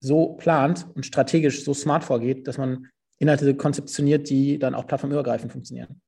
so 0.00 0.34
plant 0.34 0.86
und 0.94 1.04
strategisch 1.06 1.64
so 1.64 1.74
smart 1.74 2.04
vorgeht, 2.04 2.46
dass 2.46 2.58
man 2.58 2.88
Inhalte 3.18 3.54
konzeptioniert, 3.54 4.28
die 4.30 4.58
dann 4.58 4.74
auch 4.74 4.86
plattformübergreifend 4.86 5.52
funktionieren. 5.52 6.00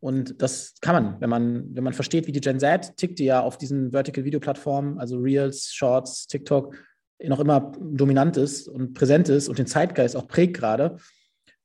Und 0.00 0.42
das 0.42 0.74
kann 0.82 1.02
man, 1.02 1.20
wenn 1.20 1.30
man, 1.30 1.74
wenn 1.74 1.84
man 1.84 1.94
versteht, 1.94 2.26
wie 2.26 2.32
die 2.32 2.40
Gen 2.40 2.60
Z 2.60 2.96
tickt, 2.96 3.18
die 3.18 3.24
ja 3.24 3.40
auf 3.40 3.56
diesen 3.56 3.92
Vertical-Video-Plattformen, 3.92 4.98
also 4.98 5.16
Reels, 5.16 5.72
Shorts, 5.72 6.26
TikTok, 6.26 6.76
noch 7.22 7.40
immer 7.40 7.72
dominant 7.80 8.36
ist 8.36 8.68
und 8.68 8.92
präsent 8.92 9.30
ist 9.30 9.48
und 9.48 9.58
den 9.58 9.66
Zeitgeist 9.66 10.14
auch 10.14 10.28
prägt 10.28 10.58
gerade, 10.58 10.98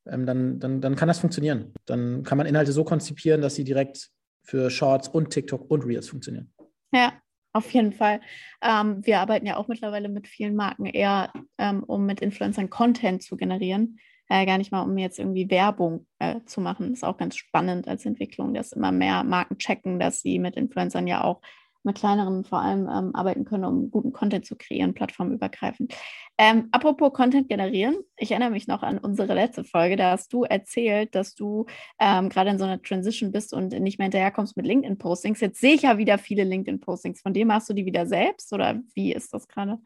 ähm, 0.08 0.26
dann, 0.26 0.60
dann, 0.60 0.80
dann 0.80 0.96
kann 0.96 1.08
das 1.08 1.20
funktionieren. 1.20 1.74
Dann 1.86 2.24
kann 2.24 2.38
man 2.38 2.48
Inhalte 2.48 2.72
so 2.72 2.84
konzipieren, 2.84 3.42
dass 3.42 3.56
sie 3.56 3.66
direkt 3.66 4.10
für 4.44 4.70
Shorts 4.70 5.10
und 5.10 5.32
TikTok 5.32 5.70
und 5.70 5.86
Reels 5.86 6.08
funktionieren. 6.08 6.54
Ja, 6.94 7.14
auf 7.52 7.70
jeden 7.72 7.92
Fall. 7.92 8.22
Ähm, 8.62 9.06
wir 9.06 9.20
arbeiten 9.20 9.48
ja 9.48 9.58
auch 9.58 9.68
mittlerweile 9.68 10.08
mit 10.08 10.28
vielen 10.28 10.56
Marken 10.56 10.86
eher, 10.86 11.34
ähm, 11.58 11.84
um 11.84 12.06
mit 12.06 12.22
Influencern 12.22 12.70
Content 12.70 13.22
zu 13.22 13.36
generieren 13.36 14.00
äh, 14.30 14.46
gar 14.46 14.58
nicht 14.58 14.72
mal, 14.72 14.84
um 14.84 14.98
jetzt 14.98 15.20
irgendwie 15.20 15.50
Werbung 15.50 16.06
äh, 16.20 16.40
zu 16.46 16.62
machen. 16.62 16.90
Das 16.90 17.00
ist 17.00 17.04
auch 17.04 17.18
ganz 17.18 17.36
spannend 17.36 17.88
als 17.88 18.06
Entwicklung, 18.06 18.54
dass 18.54 18.72
immer 18.72 18.92
mehr 18.92 19.24
Marken 19.24 19.58
checken, 19.58 20.00
dass 20.00 20.22
sie 20.22 20.40
mit 20.40 20.56
Influencern 20.56 21.08
ja 21.08 21.24
auch 21.24 21.42
mit 21.84 21.98
kleineren 21.98 22.44
vor 22.44 22.60
allem 22.60 22.90
ähm, 22.90 23.16
arbeiten 23.16 23.46
können, 23.46 23.64
um 23.64 23.90
guten 23.90 24.12
Content 24.12 24.46
zu 24.46 24.56
kreieren, 24.56 24.94
plattformübergreifend. 24.94 25.94
Ähm, 26.38 26.68
apropos 26.72 27.14
Content 27.14 27.48
generieren, 27.50 27.96
ich 28.18 28.32
erinnere 28.32 28.52
mich 28.52 28.68
noch 28.68 28.84
an 28.84 28.98
unsere 28.98 29.34
letzte 29.34 29.64
Folge, 29.64 29.96
da 29.96 30.12
hast 30.12 30.34
du 30.34 30.44
erzählt, 30.44 31.16
dass 31.16 31.36
du 31.36 31.66
ähm, 32.00 32.30
gerade 32.30 32.50
in 32.50 32.60
so 32.60 32.66
einer 32.66 32.82
Transition 32.82 33.32
bist 33.32 33.54
und 33.54 33.72
nicht 33.80 33.98
mehr 33.98 34.06
hinterherkommst 34.06 34.58
mit 34.58 34.66
LinkedIn-Postings. 34.66 35.40
Jetzt 35.40 35.60
sehe 35.62 35.76
ich 35.76 35.84
ja 35.84 35.98
wieder 35.98 36.18
viele 36.18 36.44
LinkedIn-Postings. 36.44 37.22
Von 37.22 37.34
dem 37.34 37.48
machst 37.48 37.70
du 37.70 37.74
die 37.74 37.86
wieder 37.86 38.06
selbst 38.06 38.52
oder 38.54 38.80
wie 38.94 39.14
ist 39.14 39.34
das 39.34 39.48
gerade? 39.48 39.80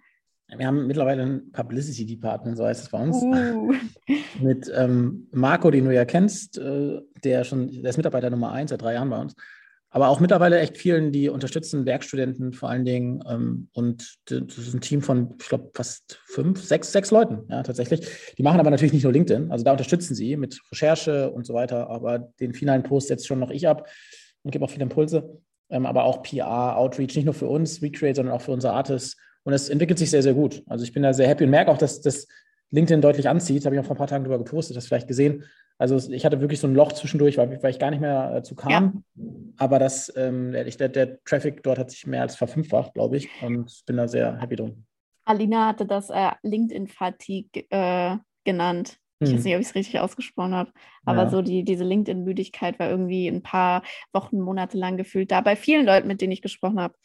Wir 0.48 0.68
haben 0.68 0.88
mittlerweile 0.88 1.24
ein 1.24 1.52
Publicity 1.52 2.06
Department, 2.06 2.58
so 2.58 2.66
heißt 2.66 2.84
es 2.84 2.90
bei 2.90 3.02
uns. 3.02 3.18
Uh. 3.22 3.74
Mit 4.42 4.72
ähm, 4.76 5.28
Marco, 5.32 5.72
den 5.72 5.86
du 5.86 5.94
ja 5.94 6.06
kennst, 6.06 6.58
äh, 6.58 7.02
der 7.24 7.44
schon, 7.44 7.72
der 7.72 7.90
ist 7.90 7.98
Mitarbeiter 7.98 8.30
Nummer 8.30 8.52
eins 8.52 8.70
seit 8.70 8.82
drei 8.82 8.94
Jahren 8.94 9.10
bei 9.10 9.20
uns. 9.20 9.36
aber 9.90 10.10
auch 10.10 10.20
mittlerweile 10.20 10.60
echt 10.60 10.78
vielen, 10.78 11.12
die 11.12 11.30
unterstützen, 11.30 11.86
Werkstudenten 11.86 12.54
vor 12.54 12.70
allen 12.70 12.86
Dingen. 12.86 13.24
Ähm, 13.28 13.70
und 13.74 14.16
das 14.26 14.58
ist 14.58 14.74
ein 14.74 14.82
Team 14.82 15.02
von, 15.02 15.36
ich 15.40 15.48
glaube, 15.48 15.72
fast 15.74 16.20
fünf, 16.26 16.64
sechs, 16.64 16.92
sechs 16.92 17.12
Leuten, 17.12 17.44
ja, 17.50 17.64
tatsächlich. 17.64 18.08
Die 18.38 18.44
machen 18.44 18.60
aber 18.60 18.70
natürlich 18.70 18.94
nicht 18.94 19.04
nur 19.04 19.14
LinkedIn. 19.14 19.52
Also 19.52 19.64
da 19.64 19.72
unterstützen 19.72 20.16
sie 20.16 20.36
mit 20.36 20.60
Recherche 20.72 21.32
und 21.32 21.46
so 21.46 21.54
weiter. 21.54 21.90
Aber 21.90 22.20
den 22.40 22.54
finalen 22.54 22.84
Post 22.84 23.08
setzt 23.08 23.28
schon 23.28 23.40
noch 23.40 23.52
ich 23.52 23.68
ab 23.68 23.88
und 24.44 24.52
gebe 24.52 24.66
auch 24.66 24.70
viele 24.70 24.84
Impulse. 24.84 25.42
Ähm, 25.70 25.86
aber 25.86 26.04
auch 26.04 26.22
PR, 26.22 26.78
Outreach, 26.78 27.16
nicht 27.16 27.26
nur 27.26 27.34
für 27.34 27.48
uns, 27.48 27.82
Recreate, 27.82 28.18
sondern 28.18 28.36
auch 28.36 28.42
für 28.42 28.52
unsere 28.52 28.74
Artists. 28.74 29.18
Und 29.44 29.54
es 29.54 29.70
entwickelt 29.70 30.00
sich 30.00 30.10
sehr, 30.10 30.24
sehr 30.24 30.34
gut. 30.34 30.64
Also 30.68 30.84
ich 30.84 30.94
bin 30.94 31.04
da 31.04 31.14
sehr 31.14 31.28
happy 31.28 31.44
und 31.44 31.50
merke 31.50 31.72
auch, 31.72 31.78
dass 31.78 32.02
das 32.02 32.28
LinkedIn 32.72 33.02
deutlich 33.02 33.30
anzieht. 33.30 33.66
Habe 33.66 33.76
ich 33.76 33.82
auch 33.82 33.86
vor 33.86 33.96
ein 33.96 34.00
paar 34.00 34.08
Tagen 34.08 34.24
drüber 34.24 34.38
gepostet, 34.38 34.78
das 34.78 34.88
vielleicht 34.88 35.08
gesehen. 35.08 35.44
Also 35.78 35.98
ich 36.12 36.26
hatte 36.26 36.40
wirklich 36.40 36.60
so 36.60 36.68
ein 36.68 36.76
Loch 36.76 36.92
zwischendurch, 36.94 37.38
weil, 37.38 37.62
weil 37.62 37.72
ich 37.72 37.80
gar 37.80 37.92
nicht 37.92 38.00
mehr 38.00 38.36
äh, 38.36 38.44
zu 38.44 38.56
kam. 38.56 39.04
Ja. 39.16 39.24
Aber 39.58 39.80
das, 39.80 40.12
ähm, 40.16 40.52
der, 40.52 40.66
der, 40.66 40.90
der, 40.90 41.24
Traffic 41.24 41.64
dort 41.64 41.80
hat 41.80 41.92
sich 41.92 42.08
mehr 42.08 42.22
als 42.22 42.36
verfünffacht, 42.36 42.94
glaube 42.94 43.18
ich. 43.18 43.30
Und 43.42 43.84
bin 43.86 43.98
da 43.98 44.08
sehr 44.08 44.40
happy 44.40 44.56
drum. 44.56 44.86
Alina 45.26 45.68
hatte 45.68 45.86
das 45.86 46.10
äh, 46.10 46.32
LinkedIn-Fatigue 46.44 47.66
äh, 47.70 48.18
genannt. 48.44 48.98
Ich 49.20 49.30
hm. 49.30 49.38
weiß 49.38 49.44
nicht, 49.46 49.56
ob 49.56 49.62
ich 49.62 49.68
es 49.68 49.76
richtig 49.76 50.00
ausgesprochen 50.00 50.54
habe, 50.54 50.72
aber 51.06 51.24
ja. 51.24 51.30
so 51.30 51.42
die, 51.42 51.64
diese 51.64 51.86
LinkedIn-Müdigkeit 51.86 52.78
war 52.78 52.90
irgendwie 52.90 53.28
ein 53.28 53.42
paar 53.42 53.84
Wochen, 54.12 54.40
Monate 54.40 54.78
lang 54.78 54.98
gefühlt 54.98 55.32
da. 55.32 55.42
Bei 55.42 55.56
vielen 55.56 55.86
Leuten, 55.86 56.08
mit 56.08 56.22
denen 56.22 56.34
ich 56.34 56.42
gesprochen 56.42 56.80
habe. 56.80 56.96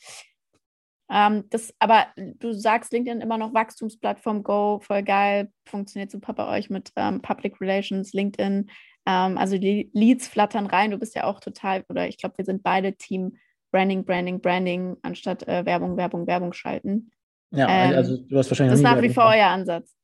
Ähm, 1.10 1.44
das, 1.50 1.72
aber 1.78 2.06
du 2.16 2.52
sagst 2.52 2.92
LinkedIn 2.92 3.20
immer 3.20 3.38
noch 3.38 3.54
Wachstumsplattform 3.54 4.42
Go, 4.42 4.80
voll 4.80 5.02
geil, 5.02 5.50
funktioniert 5.66 6.10
super 6.10 6.34
bei 6.34 6.46
euch 6.58 6.68
mit 6.68 6.92
ähm, 6.96 7.22
Public 7.22 7.60
Relations, 7.60 8.12
LinkedIn. 8.12 8.70
Ähm, 9.06 9.38
also 9.38 9.56
die 9.56 9.90
Leads 9.94 10.28
flattern 10.28 10.66
rein. 10.66 10.90
Du 10.90 10.98
bist 10.98 11.14
ja 11.14 11.24
auch 11.24 11.40
total, 11.40 11.84
oder 11.88 12.08
ich 12.08 12.18
glaube, 12.18 12.38
wir 12.38 12.44
sind 12.44 12.62
beide 12.62 12.94
Team 12.94 13.36
Branding, 13.70 14.04
Branding, 14.04 14.40
Branding, 14.40 14.96
anstatt 15.02 15.46
äh, 15.46 15.64
Werbung, 15.64 15.96
Werbung, 15.96 16.26
Werbung 16.26 16.52
schalten. 16.52 17.10
Ja, 17.50 17.68
ähm, 17.68 17.96
also 17.96 18.16
du 18.16 18.38
hast 18.38 18.50
wahrscheinlich. 18.50 18.72
Das 18.72 18.80
ist 18.80 18.84
nach 18.84 19.02
wie 19.02 19.12
vor 19.12 19.26
euer 19.26 19.46
Ansatz. 19.46 19.94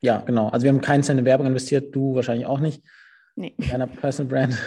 Ja, 0.00 0.18
genau. 0.18 0.48
Also 0.48 0.64
wir 0.64 0.70
haben 0.70 0.80
keinen 0.80 1.02
Cent 1.02 1.18
in 1.18 1.26
Werbung 1.26 1.46
investiert, 1.46 1.94
du 1.94 2.14
wahrscheinlich 2.14 2.46
auch 2.46 2.60
nicht. 2.60 2.82
Nee. 3.34 3.54
In 3.58 3.72
einer 3.72 3.86
Personal 3.86 4.30
Brand. 4.30 4.58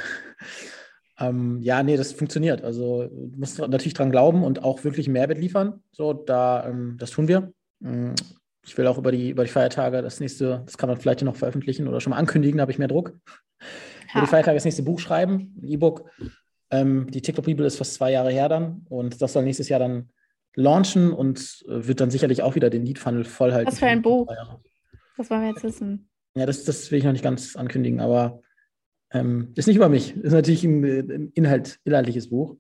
Ähm, 1.22 1.60
ja, 1.62 1.84
nee, 1.84 1.98
das 1.98 2.14
funktioniert. 2.14 2.64
Also 2.64 3.04
du 3.04 3.38
musst 3.38 3.60
natürlich 3.60 3.94
dran 3.94 4.12
glauben 4.12 4.44
und 4.44 4.64
auch 4.64 4.84
wirklich 4.84 5.08
Mehrwert 5.08 5.38
liefern. 5.38 5.84
So, 5.92 6.14
da, 6.14 6.68
ähm, 6.68 6.98
das 7.00 7.12
tun 7.12 7.28
wir. 7.28 7.54
Ähm, 7.84 8.16
ich 8.66 8.78
will 8.78 8.88
auch 8.88 8.98
über 8.98 9.12
die, 9.12 9.30
über 9.30 9.44
die 9.44 9.50
Feiertage 9.50 10.02
das 10.02 10.20
nächste, 10.20 10.64
das 10.66 10.78
kann 10.78 10.90
man 10.90 11.00
vielleicht 11.00 11.22
noch 11.22 11.36
veröffentlichen 11.36 11.88
oder 11.88 12.00
schon 12.00 12.12
mal 12.12 12.18
ankündigen, 12.18 12.58
da 12.58 12.62
habe 12.62 12.72
ich 12.72 12.80
mehr 12.80 12.88
Druck. 12.88 13.14
Ha. 14.14 14.20
Über 14.20 14.22
die 14.22 14.30
Feiertage 14.30 14.56
das 14.56 14.66
nächste 14.66 14.84
Buch 14.84 15.00
schreiben, 15.00 15.56
ein 15.62 15.68
E-Book. 15.68 16.10
Ähm, 16.70 17.10
die 17.10 17.22
TikTok-Bibel 17.22 17.66
ist 17.66 17.78
fast 17.78 17.96
zwei 17.96 18.12
Jahre 18.12 18.32
her 18.32 18.50
dann 18.50 18.86
und 18.90 19.22
das 19.22 19.34
soll 19.34 19.44
nächstes 19.44 19.70
Jahr 19.70 19.80
dann 19.80 20.10
launchen 20.56 21.12
und 21.12 21.64
äh, 21.68 21.88
wird 21.88 22.02
dann 22.02 22.12
sicherlich 22.12 22.42
auch 22.42 22.56
wieder 22.56 22.70
den 22.70 22.86
Lead-Funnel 22.86 23.26
voll 23.26 23.52
halten. 23.52 23.68
Was 23.68 23.80
für 23.80 23.88
ein 23.88 24.02
Buch? 24.02 24.28
Das 25.18 25.30
wollen 25.30 25.42
wir 25.42 25.50
jetzt 25.50 25.64
wissen. 25.64 26.10
Ja, 26.36 26.46
das, 26.46 26.64
das 26.64 26.92
will 26.92 27.00
ich 27.00 27.04
noch 27.04 27.12
nicht 27.12 27.24
ganz 27.24 27.56
ankündigen, 27.56 28.00
aber 28.00 28.42
ähm, 29.14 29.52
ist 29.56 29.68
nicht 29.68 29.76
über 29.76 29.90
mich. 29.90 30.16
Ist 30.16 30.34
natürlich 30.34 30.64
ein, 30.64 30.84
ein 30.84 31.32
Inhalt, 31.34 31.80
inhaltliches 31.84 32.30
Buch 32.30 32.56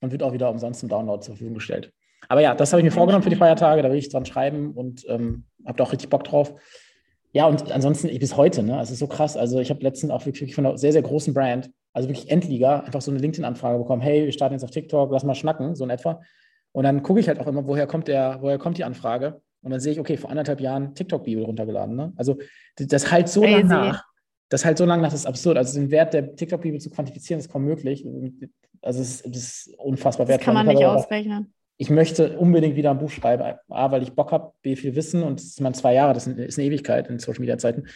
und 0.00 0.12
wird 0.12 0.22
auch 0.22 0.32
wieder 0.32 0.50
umsonst 0.50 0.80
zum 0.80 0.88
Download 0.88 1.22
zur 1.22 1.34
Verfügung 1.34 1.54
gestellt. 1.54 1.92
Aber 2.28 2.40
ja, 2.40 2.54
das 2.54 2.72
habe 2.72 2.80
ich 2.80 2.84
mir 2.84 2.90
vorgenommen 2.90 3.22
für 3.22 3.30
die 3.30 3.36
Feiertage. 3.36 3.82
Da 3.82 3.90
will 3.90 3.98
ich 3.98 4.08
dran 4.08 4.26
schreiben 4.26 4.72
und 4.72 5.04
ähm, 5.08 5.44
habe 5.64 5.78
da 5.78 5.84
auch 5.84 5.92
richtig 5.92 6.10
Bock 6.10 6.24
drauf. 6.24 6.54
Ja, 7.32 7.46
und 7.46 7.70
ansonsten 7.70 8.08
bis 8.18 8.36
heute, 8.36 8.62
ne? 8.62 8.80
Es 8.80 8.90
ist 8.90 8.98
so 8.98 9.06
krass. 9.06 9.36
Also, 9.36 9.60
ich 9.60 9.70
habe 9.70 9.82
letztens 9.82 10.10
auch 10.10 10.24
wirklich 10.26 10.54
von 10.54 10.66
einer 10.66 10.78
sehr, 10.78 10.92
sehr 10.92 11.02
großen 11.02 11.34
Brand, 11.34 11.70
also 11.92 12.08
wirklich 12.08 12.30
Endliga, 12.30 12.80
einfach 12.80 13.02
so 13.02 13.10
eine 13.10 13.20
LinkedIn-Anfrage 13.20 13.78
bekommen: 13.78 14.02
Hey, 14.02 14.24
wir 14.24 14.32
starten 14.32 14.54
jetzt 14.54 14.64
auf 14.64 14.70
TikTok, 14.70 15.12
lass 15.12 15.24
mal 15.24 15.34
schnacken, 15.34 15.74
so 15.74 15.84
in 15.84 15.90
etwa. 15.90 16.22
Und 16.72 16.84
dann 16.84 17.02
gucke 17.02 17.20
ich 17.20 17.28
halt 17.28 17.38
auch 17.40 17.46
immer, 17.46 17.66
woher 17.66 17.86
kommt, 17.86 18.08
der, 18.08 18.38
woher 18.40 18.58
kommt 18.58 18.78
die 18.78 18.84
Anfrage? 18.84 19.40
Und 19.62 19.70
dann 19.70 19.80
sehe 19.80 19.92
ich, 19.92 20.00
okay, 20.00 20.16
vor 20.16 20.30
anderthalb 20.30 20.60
Jahren 20.60 20.94
TikTok-Bibel 20.94 21.44
runtergeladen. 21.44 21.96
Ne? 21.96 22.12
Also, 22.16 22.38
das 22.76 23.10
halt 23.10 23.28
so 23.28 23.44
nach 23.44 24.04
das 24.48 24.64
halt 24.64 24.78
so 24.78 24.84
lange 24.84 25.02
nach, 25.02 25.10
das 25.10 25.20
ist 25.20 25.26
absurd. 25.26 25.56
Also 25.56 25.78
den 25.78 25.90
Wert 25.90 26.14
der 26.14 26.36
TikTok-Bibel 26.36 26.80
zu 26.80 26.90
quantifizieren, 26.90 27.40
ist 27.40 27.50
kaum 27.50 27.64
möglich. 27.64 28.06
Also 28.82 29.00
es 29.00 29.20
ist, 29.22 29.26
es 29.26 29.36
ist 29.36 29.78
unfassbar 29.78 30.28
wertvoll. 30.28 30.38
Das 30.38 30.44
kann 30.44 30.66
man 30.66 30.74
nicht 30.74 30.84
ausrechnen. 30.84 31.52
Ich 31.78 31.90
möchte 31.90 32.38
unbedingt 32.38 32.76
wieder 32.76 32.90
ein 32.90 32.98
Buch 32.98 33.10
schreiben. 33.10 33.58
A, 33.68 33.90
weil 33.90 34.02
ich 34.02 34.12
Bock 34.12 34.32
habe, 34.32 34.52
B, 34.62 34.76
viel 34.76 34.94
Wissen 34.94 35.22
und 35.22 35.40
es 35.40 35.56
sind 35.56 35.76
zwei 35.76 35.92
Jahre, 35.92 36.14
das 36.14 36.26
ist 36.26 36.58
eine 36.58 36.68
Ewigkeit 36.68 37.08
in 37.08 37.18
Social-Media-Zeiten. 37.18 37.86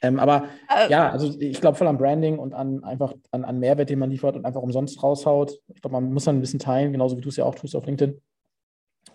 Ähm, 0.00 0.18
aber 0.18 0.46
äh, 0.68 0.90
ja, 0.90 1.10
also 1.10 1.32
ich 1.38 1.60
glaube 1.60 1.78
voll 1.78 1.86
an 1.86 1.98
Branding 1.98 2.38
und 2.38 2.54
an 2.54 2.82
einfach 2.82 3.14
an, 3.30 3.44
an 3.44 3.60
Mehrwert, 3.60 3.88
den 3.88 4.00
man 4.00 4.10
liefert 4.10 4.34
und 4.34 4.44
einfach 4.44 4.60
umsonst 4.60 5.00
raushaut. 5.00 5.60
Ich 5.72 5.80
glaube, 5.80 5.92
man 5.92 6.12
muss 6.12 6.24
dann 6.24 6.38
ein 6.38 6.40
bisschen 6.40 6.58
teilen, 6.58 6.90
genauso 6.90 7.16
wie 7.16 7.20
du 7.20 7.28
es 7.28 7.36
ja 7.36 7.44
auch 7.44 7.54
tust 7.54 7.76
auf 7.76 7.86
LinkedIn. 7.86 8.20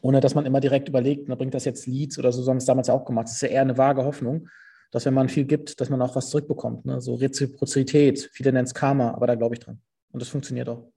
Ohne 0.02 0.22
dass 0.22 0.36
man 0.36 0.46
immer 0.46 0.62
direkt 0.62 0.88
überlegt, 0.88 1.28
na, 1.28 1.36
bringt 1.36 1.54
das 1.54 1.66
jetzt 1.66 1.88
Leads 1.88 2.18
oder 2.18 2.32
so, 2.32 2.42
sondern 2.42 2.60
es 2.60 2.66
damals 2.66 2.88
ja 2.88 2.94
auch 2.94 3.04
gemacht. 3.04 3.26
Das 3.26 3.34
ist 3.34 3.42
ja 3.42 3.50
eher 3.50 3.62
eine 3.62 3.78
vage 3.78 4.06
Hoffnung 4.06 4.48
dass 4.92 5.06
wenn 5.06 5.14
man 5.14 5.30
viel 5.30 5.46
gibt, 5.46 5.80
dass 5.80 5.90
man 5.90 6.02
auch 6.02 6.16
was 6.16 6.30
zurückbekommt. 6.30 6.86
Ne? 6.86 7.02
So 7.02 7.16
Reziprozität, 7.16 8.30
viele 8.34 8.52
nennen 8.52 8.66
es 8.66 8.74
Karma, 8.74 9.12
aber 9.12 9.28
da 9.28 9.36
glaube 9.36 9.56
ich 9.56 9.60
dran. 9.60 9.82
Und 10.12 10.22
das 10.22 10.30
funktioniert 10.30 10.70
auch. 10.70 10.92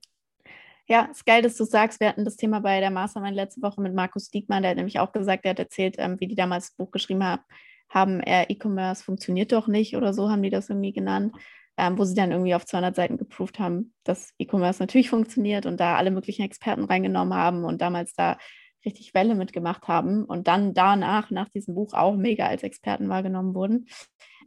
Ja, 0.87 1.07
ist 1.11 1.25
geil, 1.25 1.41
dass 1.41 1.55
du 1.55 1.63
sagst, 1.63 1.99
wir 1.99 2.09
hatten 2.09 2.25
das 2.25 2.35
Thema 2.35 2.59
bei 2.59 2.79
der 2.79 2.91
Mastermind 2.91 3.35
letzte 3.35 3.61
Woche 3.61 3.81
mit 3.81 3.93
Markus 3.93 4.29
Diekmann, 4.29 4.63
der 4.63 4.71
hat 4.71 4.77
nämlich 4.77 4.99
auch 4.99 5.11
gesagt, 5.11 5.45
der 5.45 5.51
hat 5.51 5.59
erzählt, 5.59 5.95
ähm, 5.99 6.19
wie 6.19 6.27
die 6.27 6.35
damals 6.35 6.67
das 6.67 6.75
Buch 6.75 6.91
geschrieben 6.91 7.23
haben, 7.23 7.41
haben 7.89 8.19
äh, 8.21 8.43
E-Commerce 8.49 9.03
funktioniert 9.03 9.51
doch 9.51 9.67
nicht 9.67 9.95
oder 9.95 10.13
so 10.13 10.29
haben 10.29 10.43
die 10.43 10.49
das 10.49 10.69
irgendwie 10.69 10.93
genannt, 10.93 11.35
ähm, 11.77 11.97
wo 11.97 12.03
sie 12.03 12.15
dann 12.15 12.31
irgendwie 12.31 12.55
auf 12.55 12.65
200 12.65 12.95
Seiten 12.95 13.17
geproved 13.17 13.59
haben, 13.59 13.93
dass 14.03 14.33
E-Commerce 14.39 14.81
natürlich 14.81 15.09
funktioniert 15.09 15.65
und 15.65 15.79
da 15.79 15.95
alle 15.95 16.11
möglichen 16.11 16.43
Experten 16.43 16.85
reingenommen 16.85 17.33
haben 17.33 17.63
und 17.63 17.81
damals 17.81 18.13
da 18.13 18.37
richtig 18.85 19.13
Welle 19.13 19.35
mitgemacht 19.35 19.87
haben 19.87 20.25
und 20.25 20.47
dann 20.47 20.73
danach, 20.73 21.31
nach 21.31 21.49
diesem 21.49 21.75
Buch, 21.75 21.93
auch 21.93 22.15
mega 22.15 22.47
als 22.47 22.63
Experten 22.63 23.09
wahrgenommen 23.09 23.53
wurden. 23.53 23.87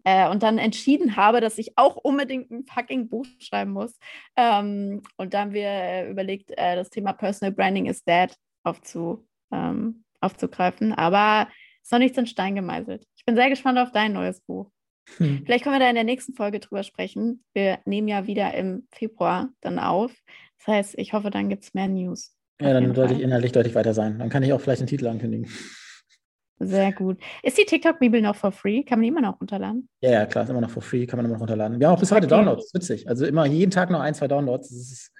Äh, 0.04 0.28
und 0.28 0.42
dann 0.42 0.58
entschieden 0.58 1.16
habe, 1.16 1.40
dass 1.40 1.56
ich 1.58 1.72
auch 1.76 1.96
unbedingt 1.96 2.50
ein 2.50 2.66
fucking 2.66 3.08
Buch 3.08 3.26
schreiben 3.38 3.72
muss. 3.72 3.98
Ähm, 4.36 5.02
und 5.16 5.32
da 5.32 5.40
haben 5.40 5.54
wir 5.54 5.66
äh, 5.66 6.10
überlegt, 6.10 6.50
äh, 6.50 6.76
das 6.76 6.90
Thema 6.90 7.12
Personal 7.14 7.52
Branding 7.52 7.86
is 7.86 8.04
dead 8.04 8.34
aufzu, 8.64 9.26
ähm, 9.50 10.04
aufzugreifen. 10.20 10.92
Aber 10.92 11.48
ist 11.82 11.92
noch 11.92 11.98
nichts 11.98 12.18
in 12.18 12.26
Stein 12.26 12.54
gemeißelt. 12.54 13.06
Ich 13.16 13.24
bin 13.24 13.36
sehr 13.36 13.48
gespannt 13.48 13.78
auf 13.78 13.92
dein 13.92 14.12
neues 14.12 14.40
Buch. 14.42 14.70
Hm. 15.16 15.42
Vielleicht 15.44 15.64
können 15.64 15.76
wir 15.76 15.80
da 15.80 15.88
in 15.88 15.94
der 15.94 16.04
nächsten 16.04 16.34
Folge 16.34 16.60
drüber 16.60 16.82
sprechen. 16.82 17.44
Wir 17.54 17.78
nehmen 17.84 18.08
ja 18.08 18.26
wieder 18.26 18.54
im 18.54 18.86
Februar 18.90 19.50
dann 19.60 19.78
auf. 19.78 20.12
Das 20.58 20.68
heißt, 20.68 20.98
ich 20.98 21.12
hoffe, 21.12 21.30
dann 21.30 21.48
gibt 21.48 21.64
es 21.64 21.74
mehr 21.74 21.88
News. 21.88 22.34
Ja, 22.60 22.72
dann 22.72 22.94
sollte 22.94 23.14
ich 23.14 23.20
inhaltlich 23.20 23.52
deutlich 23.52 23.74
weiter 23.74 23.94
sein. 23.94 24.18
Dann 24.18 24.28
kann 24.28 24.42
ich 24.42 24.52
auch 24.52 24.60
vielleicht 24.60 24.80
den 24.80 24.86
Titel 24.86 25.06
ankündigen. 25.06 25.48
Sehr 26.60 26.92
gut. 26.92 27.18
Ist 27.42 27.58
die 27.58 27.64
TikTok-Bibel 27.64 28.22
noch 28.22 28.36
for 28.36 28.52
free? 28.52 28.84
Kann 28.84 28.98
man 28.98 29.02
die 29.02 29.08
immer 29.08 29.20
noch 29.20 29.40
runterladen? 29.40 29.88
Ja, 30.00 30.12
ja, 30.12 30.26
klar, 30.26 30.44
ist 30.44 30.50
immer 30.50 30.60
noch 30.60 30.70
for 30.70 30.82
free, 30.82 31.04
kann 31.04 31.16
man 31.16 31.26
immer 31.26 31.34
noch 31.34 31.40
runterladen. 31.40 31.80
Wir 31.80 31.88
haben 31.88 31.96
auch 31.96 32.00
bis 32.00 32.12
heute 32.12 32.26
okay. 32.26 32.36
Downloads, 32.36 32.72
witzig. 32.72 33.08
Also 33.08 33.26
immer 33.26 33.44
jeden 33.46 33.72
Tag 33.72 33.90
noch 33.90 34.00
ein, 34.00 34.14
zwei 34.14 34.28
Downloads. 34.28 34.68
Das 34.68 34.78
ist, 34.78 35.12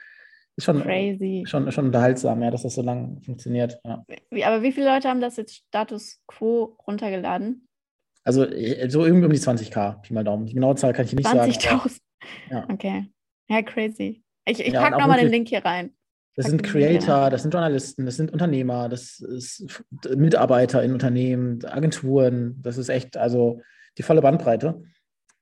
ist 0.56 0.64
schon, 0.64 0.82
Crazy. 0.82 1.44
Schon, 1.46 1.70
schon 1.72 1.86
unterhaltsam, 1.86 2.40
ja, 2.40 2.52
dass 2.52 2.62
das 2.62 2.76
so 2.76 2.82
lange 2.82 3.20
funktioniert. 3.22 3.80
Ja. 3.84 4.04
Wie, 4.30 4.44
aber 4.44 4.62
wie 4.62 4.70
viele 4.70 4.86
Leute 4.86 5.08
haben 5.08 5.20
das 5.20 5.36
jetzt 5.36 5.56
Status 5.56 6.20
Quo 6.28 6.76
runtergeladen? 6.86 7.66
Also 8.22 8.44
äh, 8.44 8.88
so 8.88 9.04
irgendwie 9.04 9.26
um 9.26 9.32
die 9.32 9.38
20k, 9.38 10.02
Pi 10.02 10.14
mal 10.14 10.24
Daumen. 10.24 10.46
Die 10.46 10.54
genaue 10.54 10.76
Zahl 10.76 10.92
kann 10.92 11.04
ich 11.04 11.12
nicht 11.12 11.28
20 11.28 11.60
sagen. 11.60 11.80
20.000? 11.80 11.98
Ja. 12.50 12.66
Okay. 12.72 13.10
Ja, 13.48 13.62
crazy. 13.62 14.22
Ich, 14.46 14.60
ich 14.60 14.72
ja, 14.72 14.80
packe 14.80 14.98
nochmal 14.98 15.18
den 15.18 15.30
Link 15.30 15.48
hier 15.48 15.64
rein. 15.64 15.94
Das 16.36 16.46
sind 16.46 16.64
Creator, 16.64 17.30
das 17.30 17.42
sind 17.42 17.54
Journalisten, 17.54 18.06
das 18.06 18.16
sind 18.16 18.32
Unternehmer, 18.32 18.88
das 18.88 19.20
ist 19.20 19.66
Mitarbeiter 20.16 20.82
in 20.82 20.92
Unternehmen, 20.92 21.64
Agenturen. 21.64 22.60
Das 22.60 22.76
ist 22.76 22.88
echt, 22.88 23.16
also 23.16 23.60
die 23.98 24.02
volle 24.02 24.20
Bandbreite. 24.20 24.82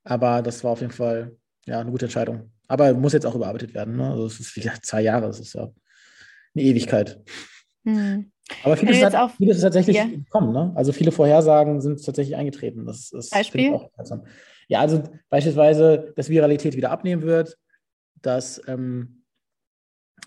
Aber 0.05 0.43
das 0.43 0.63
war 0.65 0.73
auf 0.73 0.81
jeden 0.81 0.93
Fall 0.93 1.37
ja, 1.67 1.81
eine 1.81 1.91
gute 1.91 2.07
Entscheidung. 2.07 2.51
Aber 2.69 2.93
muss 2.93 3.15
jetzt 3.15 3.25
auch 3.25 3.35
überarbeitet 3.35 3.73
werden. 3.75 3.97
Ne? 3.97 4.11
Also 4.11 4.27
es 4.27 4.41
ist 4.41 4.55
wie 4.57 4.61
zwei 4.83 5.01
Jahre, 5.01 5.27
das 5.27 5.41
ist 5.41 5.55
ja 5.55 5.71
eine 6.55 6.65
Ewigkeit. 6.65 7.21
Mhm. 7.85 8.31
Aber 8.65 8.77
vieles, 8.77 9.03
hat, 9.03 9.15
auch, 9.15 9.31
vieles 9.31 9.57
ist 9.57 9.63
tatsächlich 9.63 9.97
ja. 9.97 10.05
gekommen. 10.05 10.53
Ne? 10.53 10.73
Also 10.75 10.93
viele 10.93 11.13
Vorhersagen 11.13 11.81
sind 11.81 12.05
tatsächlich 12.05 12.37
eingetreten. 12.37 12.85
Das, 12.85 13.09
das 13.11 13.31
Beispiel? 13.31 13.73
Auch 13.73 13.91
ja, 14.69 14.81
also 14.81 15.03
beispielsweise, 15.31 16.13
dass 16.17 16.29
Viralität 16.29 16.77
wieder 16.77 16.91
abnehmen 16.91 17.23
wird, 17.23 17.59
dass 18.21 18.61
ähm, 18.67 19.22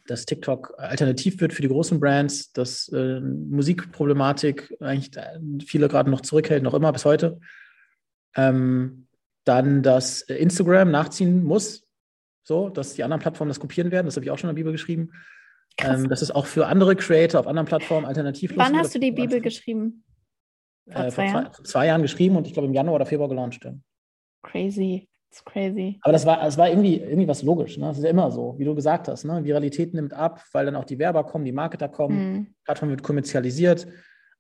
dass 0.07 0.25
TikTok 0.25 0.75
alternativ 0.77 1.41
wird 1.41 1.53
für 1.53 1.61
die 1.61 1.67
großen 1.67 1.99
Brands, 1.99 2.51
dass 2.51 2.87
äh, 2.89 3.19
Musikproblematik 3.19 4.75
eigentlich 4.79 5.15
äh, 5.17 5.39
viele 5.65 5.87
gerade 5.87 6.09
noch 6.09 6.21
zurückhält, 6.21 6.63
noch 6.63 6.73
immer 6.73 6.91
bis 6.91 7.05
heute. 7.05 7.39
Ähm, 8.35 9.07
dann, 9.45 9.83
dass 9.83 10.21
Instagram 10.21 10.91
nachziehen 10.91 11.43
muss, 11.43 11.87
so, 12.43 12.69
dass 12.69 12.93
die 12.93 13.03
anderen 13.03 13.21
Plattformen 13.21 13.49
das 13.49 13.59
kopieren 13.59 13.91
werden, 13.91 14.05
das 14.05 14.15
habe 14.15 14.25
ich 14.25 14.31
auch 14.31 14.37
schon 14.37 14.49
in 14.49 14.55
der 14.55 14.61
Bibel 14.61 14.71
geschrieben. 14.71 15.11
Ähm, 15.77 16.07
dass 16.07 16.21
es 16.21 16.31
auch 16.31 16.45
für 16.45 16.67
andere 16.67 16.95
Creator 16.95 17.39
auf 17.39 17.47
anderen 17.47 17.67
Plattformen 17.67 18.05
alternativ 18.05 18.51
ist. 18.51 18.57
Wann 18.57 18.77
hast 18.77 18.95
du 18.95 18.99
die 18.99 19.11
Bibel 19.11 19.41
geschrieben? 19.41 20.05
Vor, 20.89 21.03
äh, 21.03 21.09
zwei, 21.09 21.31
vor 21.31 21.51
zwei, 21.51 21.63
zwei, 21.63 21.87
Jahren 21.87 22.01
geschrieben 22.01 22.37
und 22.37 22.47
ich 22.47 22.53
glaube 22.53 22.67
im 22.67 22.73
Januar 22.73 22.95
oder 22.95 23.05
Februar 23.05 23.27
gelauncht. 23.27 23.65
Ja. 23.65 23.73
Crazy. 24.41 25.09
Das 25.35 25.41
ist 25.41 25.45
crazy. 25.45 25.99
Aber 26.01 26.13
das 26.13 26.25
war, 26.25 26.39
das 26.39 26.57
war 26.57 26.69
irgendwie, 26.69 26.95
irgendwie 26.95 27.27
was 27.27 27.43
logisch. 27.43 27.77
Ne? 27.77 27.87
Das 27.87 27.97
ist 27.97 28.05
ja 28.05 28.09
immer 28.09 28.31
so, 28.31 28.55
wie 28.57 28.63
du 28.63 28.73
gesagt 28.73 29.09
hast. 29.09 29.25
Ne? 29.25 29.43
Viralität 29.43 29.93
nimmt 29.93 30.13
ab, 30.13 30.41
weil 30.53 30.65
dann 30.65 30.77
auch 30.77 30.85
die 30.85 30.97
Werber 30.97 31.25
kommen, 31.25 31.43
die 31.43 31.51
Marketer 31.51 31.89
kommen, 31.89 32.15
Mhm. 32.15 32.47
Plattform 32.63 32.89
wird 32.89 33.03
kommerzialisiert. 33.03 33.85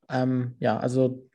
Ähm, 0.09 0.55
ja, 0.59 0.77
also 0.77 1.27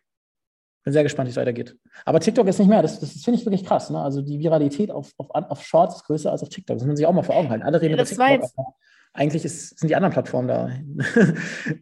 bin 0.83 0.95
sehr 0.95 1.03
gespannt, 1.03 1.27
wie 1.27 1.33
es 1.33 1.37
weitergeht. 1.37 1.77
Aber 2.07 2.21
TikTok 2.21 2.47
ist 2.49 2.59
nicht 2.59 2.69
mehr, 2.69 2.81
das, 2.81 3.01
das 3.01 3.23
finde 3.23 3.39
ich 3.39 3.45
wirklich 3.45 3.67
krass. 3.67 3.91
Ne? 3.91 4.01
Also 4.01 4.23
die 4.23 4.39
Viralität 4.39 4.91
auf, 4.91 5.13
auf, 5.19 5.29
auf 5.31 5.63
Shorts 5.63 5.97
ist 5.97 6.05
größer 6.05 6.33
als 6.33 6.43
auf 6.43 6.49
TikTok. 6.49 6.77
Das 6.77 6.83
muss 6.85 6.89
man 6.89 6.97
sich 6.97 7.05
auch 7.05 7.13
mal 7.13 7.23
vor 7.23 7.37
Augen 7.37 7.51
halten. 7.51 7.65
Alle 7.65 7.83
reden 7.83 7.95
über 7.95 8.05
TikTok. 8.05 8.51
Eigentlich 9.13 9.45
ist, 9.45 9.79
sind 9.79 9.89
die 9.89 9.97
anderen 9.97 10.13
Plattformen 10.13 10.49
da. 10.49 10.69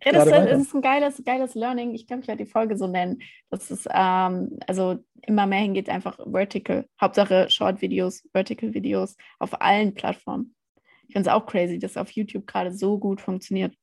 Ja, 0.05 0.13
das 0.13 0.27
ist, 0.27 0.33
das 0.33 0.61
ist 0.63 0.75
ein 0.75 0.81
geiles, 0.81 1.23
geiles 1.25 1.55
Learning. 1.55 1.95
Ich 1.95 2.07
glaube, 2.07 2.23
ich 2.23 2.29
werde 2.29 2.43
die 2.43 2.51
Folge 2.51 2.77
so 2.77 2.87
nennen. 2.87 3.19
Das 3.51 3.71
ist 3.71 3.87
ähm, 3.93 4.59
also 4.67 4.99
immer 5.27 5.47
mehr 5.47 5.61
hingeht 5.61 5.89
einfach 5.89 6.19
vertical. 6.25 6.87
Hauptsache 7.01 7.49
Short-Videos, 7.51 8.23
Vertical-Videos 8.33 9.17
auf 9.39 9.61
allen 9.61 9.95
Plattformen. 9.95 10.55
Ich 11.07 11.15
finde 11.15 11.31
es 11.31 11.35
auch 11.35 11.47
crazy, 11.47 11.79
dass 11.79 11.97
auf 11.97 12.11
YouTube 12.11 12.47
gerade 12.47 12.73
so 12.73 12.99
gut 12.99 13.21
funktioniert. 13.21 13.75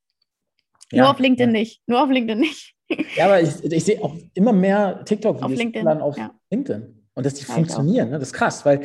Ja, 0.92 1.04
Nur 1.04 1.12
auf 1.12 1.20
LinkedIn 1.20 1.54
ja. 1.54 1.60
nicht. 1.60 1.82
Nur 1.88 2.04
auf 2.04 2.10
LinkedIn 2.10 2.40
nicht. 2.40 2.76
Ja, 3.16 3.26
aber 3.26 3.42
ich, 3.42 3.64
ich 3.64 3.84
sehe 3.84 4.02
auch 4.04 4.16
immer 4.36 4.54
mehr 4.54 5.04
TikTok-Videos 5.06 5.52
Auf 5.52 5.58
LinkedIn, 5.58 5.86
dann 5.86 6.02
auf 6.02 6.18
ja. 6.18 6.36
LinkedIn. 6.52 7.08
Und 7.16 7.26
dass 7.26 7.34
die 7.34 7.46
funktionieren, 7.46 8.10
ne? 8.10 8.20
das 8.20 8.30
ist 8.30 8.34
krass, 8.34 8.66
weil 8.66 8.82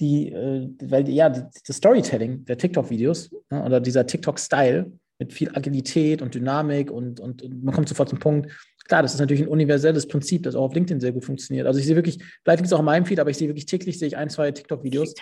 die, 0.00 0.32
äh, 0.32 0.68
weil 0.82 1.04
die, 1.04 1.14
ja, 1.14 1.28
die, 1.28 1.42
das 1.64 1.76
Storytelling 1.76 2.44
der 2.46 2.58
TikTok-Videos 2.58 3.30
ne? 3.50 3.64
oder 3.64 3.80
dieser 3.80 4.06
TikTok-Style 4.06 4.90
mit 5.18 5.32
viel 5.32 5.50
Agilität 5.54 6.22
und 6.22 6.34
Dynamik 6.34 6.90
und, 6.90 7.20
und, 7.20 7.42
und 7.42 7.62
man 7.62 7.74
kommt 7.74 7.88
sofort 7.88 8.08
zum 8.08 8.18
Punkt. 8.18 8.50
Klar, 8.84 9.02
das 9.02 9.14
ist 9.14 9.20
natürlich 9.20 9.42
ein 9.42 9.48
universelles 9.48 10.06
Prinzip, 10.06 10.42
das 10.42 10.54
auch 10.54 10.64
auf 10.64 10.74
LinkedIn 10.74 11.00
sehr 11.00 11.12
gut 11.12 11.24
funktioniert. 11.24 11.66
Also 11.66 11.80
ich 11.80 11.86
sehe 11.86 11.96
wirklich, 11.96 12.18
vielleicht 12.42 12.58
liegt 12.58 12.66
es 12.66 12.72
auch 12.72 12.80
in 12.80 12.84
meinem 12.84 13.06
Feed, 13.06 13.18
aber 13.18 13.30
ich 13.30 13.38
sehe 13.38 13.48
wirklich 13.48 13.66
täglich 13.66 13.98
sehe 13.98 14.08
ich 14.08 14.16
ein, 14.16 14.28
zwei 14.28 14.50
TikTok-Videos, 14.50 15.14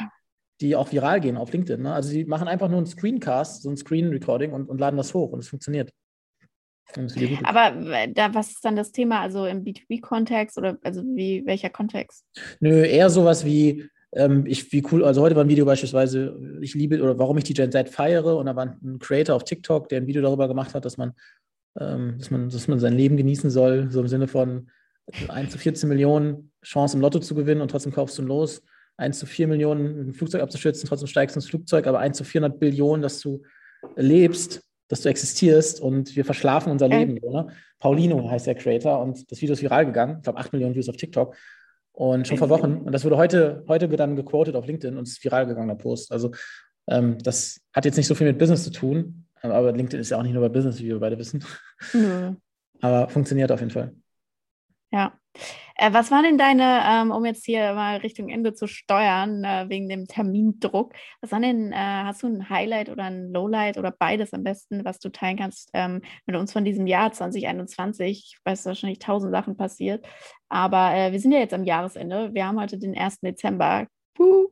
die 0.61 0.75
auch 0.75 0.91
viral 0.91 1.21
gehen 1.21 1.37
auf 1.37 1.53
LinkedIn. 1.53 1.83
Ne? 1.83 1.93
Also 1.93 2.11
die 2.13 2.25
machen 2.25 2.49
einfach 2.49 2.69
nur 2.69 2.79
einen 2.79 2.87
Screencast, 2.87 3.63
so 3.63 3.71
ein 3.71 3.77
Screen-Recording 3.77 4.53
und, 4.53 4.69
und 4.69 4.79
laden 4.79 4.97
das 4.97 5.15
hoch 5.15 5.31
und 5.33 5.39
es 5.39 5.49
funktioniert. 5.49 5.91
Und. 6.97 7.15
Aber 7.45 7.75
äh, 7.95 8.13
da, 8.13 8.35
was 8.35 8.51
ist 8.51 8.65
dann 8.65 8.77
das 8.77 8.93
Thema? 8.93 9.21
Also 9.21 9.47
im 9.47 9.65
B2B-Kontext 9.65 10.59
oder 10.59 10.79
also 10.83 11.03
wie, 11.03 11.43
welcher 11.47 11.71
Kontext? 11.71 12.25
Nö, 12.61 12.85
eher 12.85 13.09
sowas 13.09 13.45
wie, 13.45 13.89
ähm, 14.13 14.45
ich, 14.47 14.73
wie 14.73 14.85
cool, 14.91 15.05
also 15.05 15.23
heute 15.23 15.37
war 15.37 15.45
ein 15.45 15.49
Video 15.49 15.65
beispielsweise, 15.65 16.37
ich 16.61 16.75
liebe 16.75 17.01
oder 17.03 17.19
warum 17.19 17.39
ich 17.39 17.45
die 17.45 17.55
Gen 17.55 17.73
Z 17.73 17.89
feiere 17.89 18.37
und 18.37 18.47
da 18.47 18.57
war 18.57 18.67
ein 18.67 18.99
Creator 18.99 19.37
auf 19.37 19.45
TikTok, 19.45 19.89
der 19.89 20.01
ein 20.01 20.07
Video 20.07 20.21
darüber 20.21 20.49
gemacht 20.49 20.75
hat, 20.75 20.85
dass 20.85 20.99
man, 20.99 21.13
ähm, 21.79 22.17
dass 22.19 22.31
man, 22.31 22.49
dass 22.49 22.69
man 22.69 22.79
sein 22.79 22.95
Leben 22.95 23.17
genießen 23.17 23.51
soll, 23.51 23.91
so 23.91 24.01
im 24.01 24.09
Sinne 24.09 24.29
von 24.29 24.69
1 25.29 25.51
zu 25.51 25.59
14 25.59 25.89
Millionen 25.89 26.53
Chance 26.63 26.97
im 26.97 27.01
Lotto 27.01 27.19
zu 27.19 27.35
gewinnen 27.35 27.61
und 27.61 27.71
trotzdem 27.71 27.93
kaufst 27.93 28.19
du 28.19 28.23
ein 28.23 28.29
Los, 28.29 28.63
1 28.99 29.19
zu 29.19 29.27
4 29.27 29.49
Millionen 29.49 30.09
ein 30.09 30.13
Flugzeug 30.13 30.43
abzustürzen, 30.43 30.89
trotzdem 30.89 31.09
steigst 31.09 31.35
du 31.35 31.39
ins 31.39 31.49
Flugzeug, 31.49 31.87
aber 31.87 31.99
1 31.99 32.17
zu 32.17 32.25
400 32.25 32.59
Billionen, 32.59 33.03
dass 33.03 33.21
du 33.21 33.43
lebst, 33.97 34.63
dass 34.89 35.01
du 35.01 35.09
existierst 35.09 35.81
und 35.81 36.15
wir 36.15 36.25
verschlafen 36.25 36.71
unser 36.71 36.87
Okay. 36.87 37.05
Leben. 37.05 37.15
Ne? 37.15 37.49
Paulino 37.79 38.31
heißt 38.31 38.47
der 38.47 38.55
Creator 38.55 39.01
und 39.01 39.31
das 39.31 39.41
Video 39.41 39.55
ist 39.55 39.63
viral 39.63 39.87
gegangen, 39.87 40.19
ich 40.19 40.23
glaube 40.25 40.39
8 40.39 40.53
Millionen 40.53 40.75
Views 40.75 40.89
auf 40.89 40.97
TikTok. 40.97 41.35
Und 41.95 42.27
schon 42.27 42.39
vor 42.39 42.49
Wochen. 42.49 42.79
Und 42.79 42.93
das 42.93 43.05
wurde 43.05 43.19
heute, 43.19 43.65
heute 43.69 43.87
dann 43.89 44.17
gequotet 44.17 44.57
auf 44.57 44.67
LinkedIn 44.67 44.97
und 44.97 45.07
ist 45.07 45.23
viral 45.23 45.47
gegangen, 45.47 45.69
der 45.69 45.75
Post. 45.75 46.11
Also 46.11 46.31
ähm, 46.89 47.19
das 47.23 47.61
hat 47.73 47.85
jetzt 47.85 47.97
nicht 47.97 48.07
so 48.07 48.15
viel 48.15 48.27
mit 48.27 48.39
Business 48.39 48.65
zu 48.65 48.71
tun, 48.71 49.27
aber 49.51 49.73
LinkedIn 49.73 50.01
ist 50.01 50.11
ja 50.11 50.19
auch 50.19 50.23
nicht 50.23 50.33
nur 50.33 50.43
bei 50.43 50.49
Business, 50.49 50.79
wie 50.81 50.89
wir 50.89 51.01
beide 51.01 51.19
wissen. 51.19 51.45
Nö. 51.93 52.35
Aber 52.81 53.09
funktioniert 53.09 53.51
auf 53.53 53.61
jeden 53.61 53.71
Fall. 53.71 53.95
Ja. 54.91 55.13
Äh, 55.77 55.93
was 55.93 56.11
war 56.11 56.23
denn 56.23 56.37
deine, 56.37 56.83
ähm, 56.87 57.11
um 57.11 57.25
jetzt 57.25 57.45
hier 57.47 57.73
mal 57.75 57.97
Richtung 57.99 58.29
Ende 58.29 58.53
zu 58.53 58.67
steuern, 58.67 59.43
äh, 59.45 59.69
wegen 59.69 59.89
dem 59.89 60.07
Termindruck, 60.07 60.93
was 61.21 61.33
war 61.33 61.41
denn, 61.41 61.73
äh, 61.73 61.77
hast 61.77 62.23
du 62.23 62.27
ein 62.27 62.51
Highlight 62.51 62.91
oder 62.91 63.05
ein 63.05 63.33
Lowlight 63.33 63.79
oder 63.79 63.91
beides 63.91 64.35
am 64.35 64.45
besten, 64.45 64.85
was 64.85 64.99
du 64.99 65.11
teilen 65.11 65.39
kannst 65.39 65.71
ähm, 65.73 66.03
mit 66.27 66.37
uns 66.37 66.53
von 66.53 66.65
diesem 66.65 66.87
Jahr 66.87 67.13
2021? 67.13 68.11
Ich 68.11 68.39
weiß 68.45 68.67
wahrscheinlich 68.67 68.99
tausend 68.99 69.33
Sachen 69.33 69.57
passiert, 69.57 70.05
aber 70.51 71.13
wir 71.13 71.19
sind 71.19 71.33
ja 71.33 71.39
jetzt 71.39 71.55
am 71.55 71.65
Jahresende. 71.65 72.31
Wir 72.35 72.47
haben 72.47 72.61
heute 72.61 72.79
den 72.79 72.97
1. 72.97 73.21
Dezember. 73.21 73.87
Puh. 74.15 74.49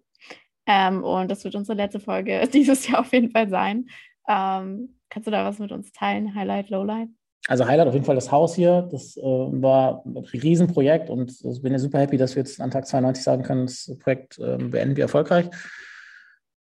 Ähm, 0.66 1.02
und 1.04 1.30
das 1.30 1.44
wird 1.44 1.54
unsere 1.56 1.76
letzte 1.76 2.00
Folge 2.00 2.48
dieses 2.52 2.88
Jahr 2.88 3.00
auf 3.00 3.12
jeden 3.12 3.30
Fall 3.30 3.48
sein. 3.48 3.86
Ähm, 4.30 4.94
kannst 5.08 5.26
du 5.26 5.32
da 5.32 5.44
was 5.44 5.58
mit 5.58 5.72
uns 5.72 5.90
teilen? 5.90 6.34
Highlight, 6.34 6.70
Lowlight? 6.70 7.08
Also 7.48 7.66
Highlight 7.66 7.88
auf 7.88 7.94
jeden 7.94 8.06
Fall 8.06 8.14
das 8.14 8.30
Haus 8.30 8.54
hier. 8.54 8.88
Das 8.92 9.16
äh, 9.16 9.22
war 9.22 10.04
ein 10.06 10.18
Riesenprojekt 10.18 11.10
und 11.10 11.32
ich 11.42 11.62
bin 11.62 11.72
ja 11.72 11.78
super 11.78 11.98
happy, 11.98 12.16
dass 12.16 12.36
wir 12.36 12.42
jetzt 12.42 12.60
an 12.60 12.70
Tag 12.70 12.86
92 12.86 13.24
sagen 13.24 13.42
können, 13.42 13.66
das 13.66 13.90
Projekt 13.98 14.38
ähm, 14.38 14.70
beenden 14.70 14.96
wir 14.96 15.04
erfolgreich. 15.04 15.50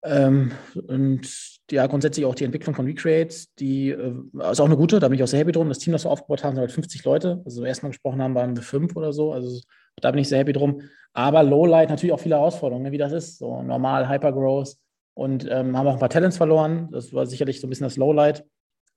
Ähm, 0.02 0.52
und 0.86 1.28
ja, 1.70 1.86
grundsätzlich 1.86 2.24
auch 2.24 2.34
die 2.34 2.44
Entwicklung 2.44 2.74
von 2.74 2.86
Recreate, 2.86 3.36
die 3.58 3.90
äh, 3.90 4.14
ist 4.50 4.60
auch 4.60 4.66
eine 4.66 4.76
gute, 4.76 5.00
da 5.00 5.08
bin 5.08 5.16
ich 5.16 5.22
auch 5.22 5.28
sehr 5.28 5.40
happy 5.40 5.52
drum. 5.52 5.68
Das 5.68 5.78
Team, 5.78 5.92
das 5.92 6.04
wir 6.06 6.10
aufgebaut 6.10 6.44
haben, 6.44 6.54
sind 6.54 6.60
halt 6.60 6.72
50 6.72 7.04
Leute. 7.04 7.42
Also 7.44 7.64
erstmal 7.64 7.90
gesprochen 7.90 8.22
haben, 8.22 8.34
waren 8.34 8.56
wir 8.56 8.62
fünf 8.62 8.96
oder 8.96 9.12
so. 9.12 9.32
Also 9.32 9.60
da 10.00 10.10
bin 10.10 10.20
ich 10.20 10.28
sehr 10.28 10.38
happy 10.38 10.54
drum. 10.54 10.80
Aber 11.12 11.42
Lowlight 11.42 11.90
natürlich 11.90 12.12
auch 12.12 12.20
viele 12.20 12.36
Herausforderungen, 12.36 12.84
ne, 12.84 12.92
wie 12.92 12.98
das 12.98 13.12
ist. 13.12 13.38
So 13.38 13.62
normal, 13.62 14.08
Hypergrowth. 14.08 14.76
Und 15.18 15.48
ähm, 15.50 15.76
haben 15.76 15.88
auch 15.88 15.94
ein 15.94 15.98
paar 15.98 16.10
Talents 16.10 16.36
verloren. 16.36 16.90
Das 16.92 17.12
war 17.12 17.26
sicherlich 17.26 17.60
so 17.60 17.66
ein 17.66 17.70
bisschen 17.70 17.86
das 17.86 17.96
Lowlight. 17.96 18.44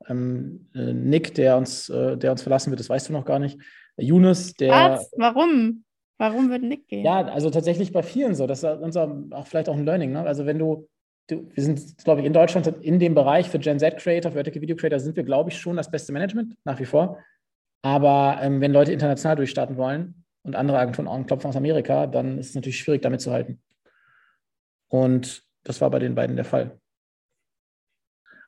Ähm, 0.08 0.70
äh, 0.76 0.94
Nick, 0.94 1.34
der 1.34 1.58
uns, 1.58 1.90
äh, 1.90 2.16
der 2.16 2.30
uns 2.30 2.44
verlassen 2.44 2.70
wird, 2.70 2.80
das 2.80 2.92
weißt 2.92 3.10
du 3.10 3.14
noch 3.14 3.26
gar 3.26 3.40
nicht. 3.40 3.60
Yunus, 3.98 4.54
der. 4.54 4.70
Was? 4.70 5.12
Warum? 5.18 5.84
Warum 6.20 6.52
wird 6.52 6.62
Nick 6.62 6.88
gehen? 6.88 7.04
Ja, 7.04 7.26
also 7.26 7.50
tatsächlich 7.50 7.92
bei 7.92 8.04
vielen 8.04 8.36
so. 8.36 8.46
Das 8.46 8.62
ist 8.62 8.70
unser, 8.70 9.24
auch 9.32 9.48
vielleicht 9.48 9.68
auch 9.68 9.76
ein 9.76 9.84
Learning. 9.84 10.12
Ne? 10.12 10.22
Also 10.22 10.46
wenn 10.46 10.60
du, 10.60 10.88
du, 11.26 11.50
wir 11.56 11.64
sind, 11.64 11.98
glaube 12.04 12.22
ich, 12.22 12.28
in 12.28 12.34
Deutschland 12.34 12.68
in 12.68 13.00
dem 13.00 13.16
Bereich 13.16 13.50
für 13.50 13.58
Gen 13.58 13.80
Z 13.80 13.98
Creator, 13.98 14.34
Vertical 14.34 14.62
Video 14.62 14.76
Creator, 14.76 15.00
sind 15.00 15.16
wir, 15.16 15.24
glaube 15.24 15.50
ich, 15.50 15.58
schon 15.58 15.76
das 15.76 15.90
beste 15.90 16.14
Management, 16.14 16.54
nach 16.66 16.80
wie 16.80 16.86
vor. 16.86 17.18
Aber 17.82 18.38
ähm, 18.44 18.62
wenn 18.62 18.74
Leute 18.74 18.94
international 18.94 19.38
durchstarten 19.38 19.76
wollen 19.76 20.24
und 20.44 20.56
andere 20.56 20.78
Agenturen 20.78 21.08
anklopfen 21.08 21.50
aus 21.50 21.56
Amerika, 21.56 22.06
dann 22.06 22.38
ist 22.38 22.50
es 22.50 22.56
natürlich 22.56 22.78
schwierig, 22.78 23.02
damit 23.02 23.22
zu 23.22 23.32
halten. 23.32 23.60
Und 24.88 25.50
das 25.64 25.82
war 25.82 25.90
bei 25.90 26.00
den 26.00 26.16
beiden 26.16 26.36
der 26.36 26.46
Fall. 26.46 26.80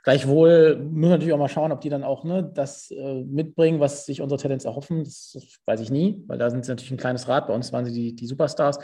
Gleichwohl 0.04 0.76
müssen 0.76 1.02
wir 1.02 1.10
natürlich 1.10 1.34
auch 1.34 1.38
mal 1.38 1.48
schauen, 1.48 1.72
ob 1.72 1.80
die 1.80 1.90
dann 1.90 2.04
auch 2.04 2.26
ne, 2.26 2.44
das 2.54 2.92
äh, 2.92 3.24
mitbringen, 3.24 3.80
was 3.80 4.06
sich 4.06 4.22
unsere 4.22 4.40
Talents 4.40 4.66
erhoffen. 4.66 5.06
Das, 5.06 5.32
das 5.34 5.60
weiß 5.66 5.80
ich 5.80 5.92
nie, 5.92 6.22
weil 6.28 6.38
da 6.38 6.50
sind 6.50 6.66
sie 6.66 6.72
natürlich 6.72 6.92
ein 6.92 6.98
kleines 6.98 7.30
Rad. 7.30 7.48
Bei 7.48 7.54
uns 7.54 7.72
waren 7.72 7.86
sie 7.86 7.94
die, 7.94 8.16
die 8.16 8.28
Superstars. 8.28 8.80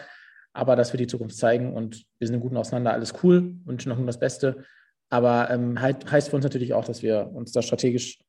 Aber 0.54 0.76
das 0.76 0.94
wird 0.94 1.02
die 1.02 1.08
Zukunft 1.08 1.36
zeigen 1.36 1.74
und 1.74 2.06
wir 2.18 2.28
sind 2.28 2.36
im 2.36 2.42
Guten 2.42 2.58
auseinander. 2.58 2.94
Alles 2.94 3.14
cool, 3.22 3.56
wünschen 3.66 3.90
noch 3.90 3.98
nur 3.98 4.08
das 4.08 4.20
Beste. 4.20 4.64
Aber 5.10 5.50
ähm, 5.50 5.80
heißt 5.82 6.30
für 6.30 6.36
uns 6.36 6.44
natürlich 6.44 6.74
auch, 6.74 6.86
dass 6.86 7.04
wir 7.04 7.30
uns 7.34 7.52
da 7.52 7.62
strategisch 7.62 8.20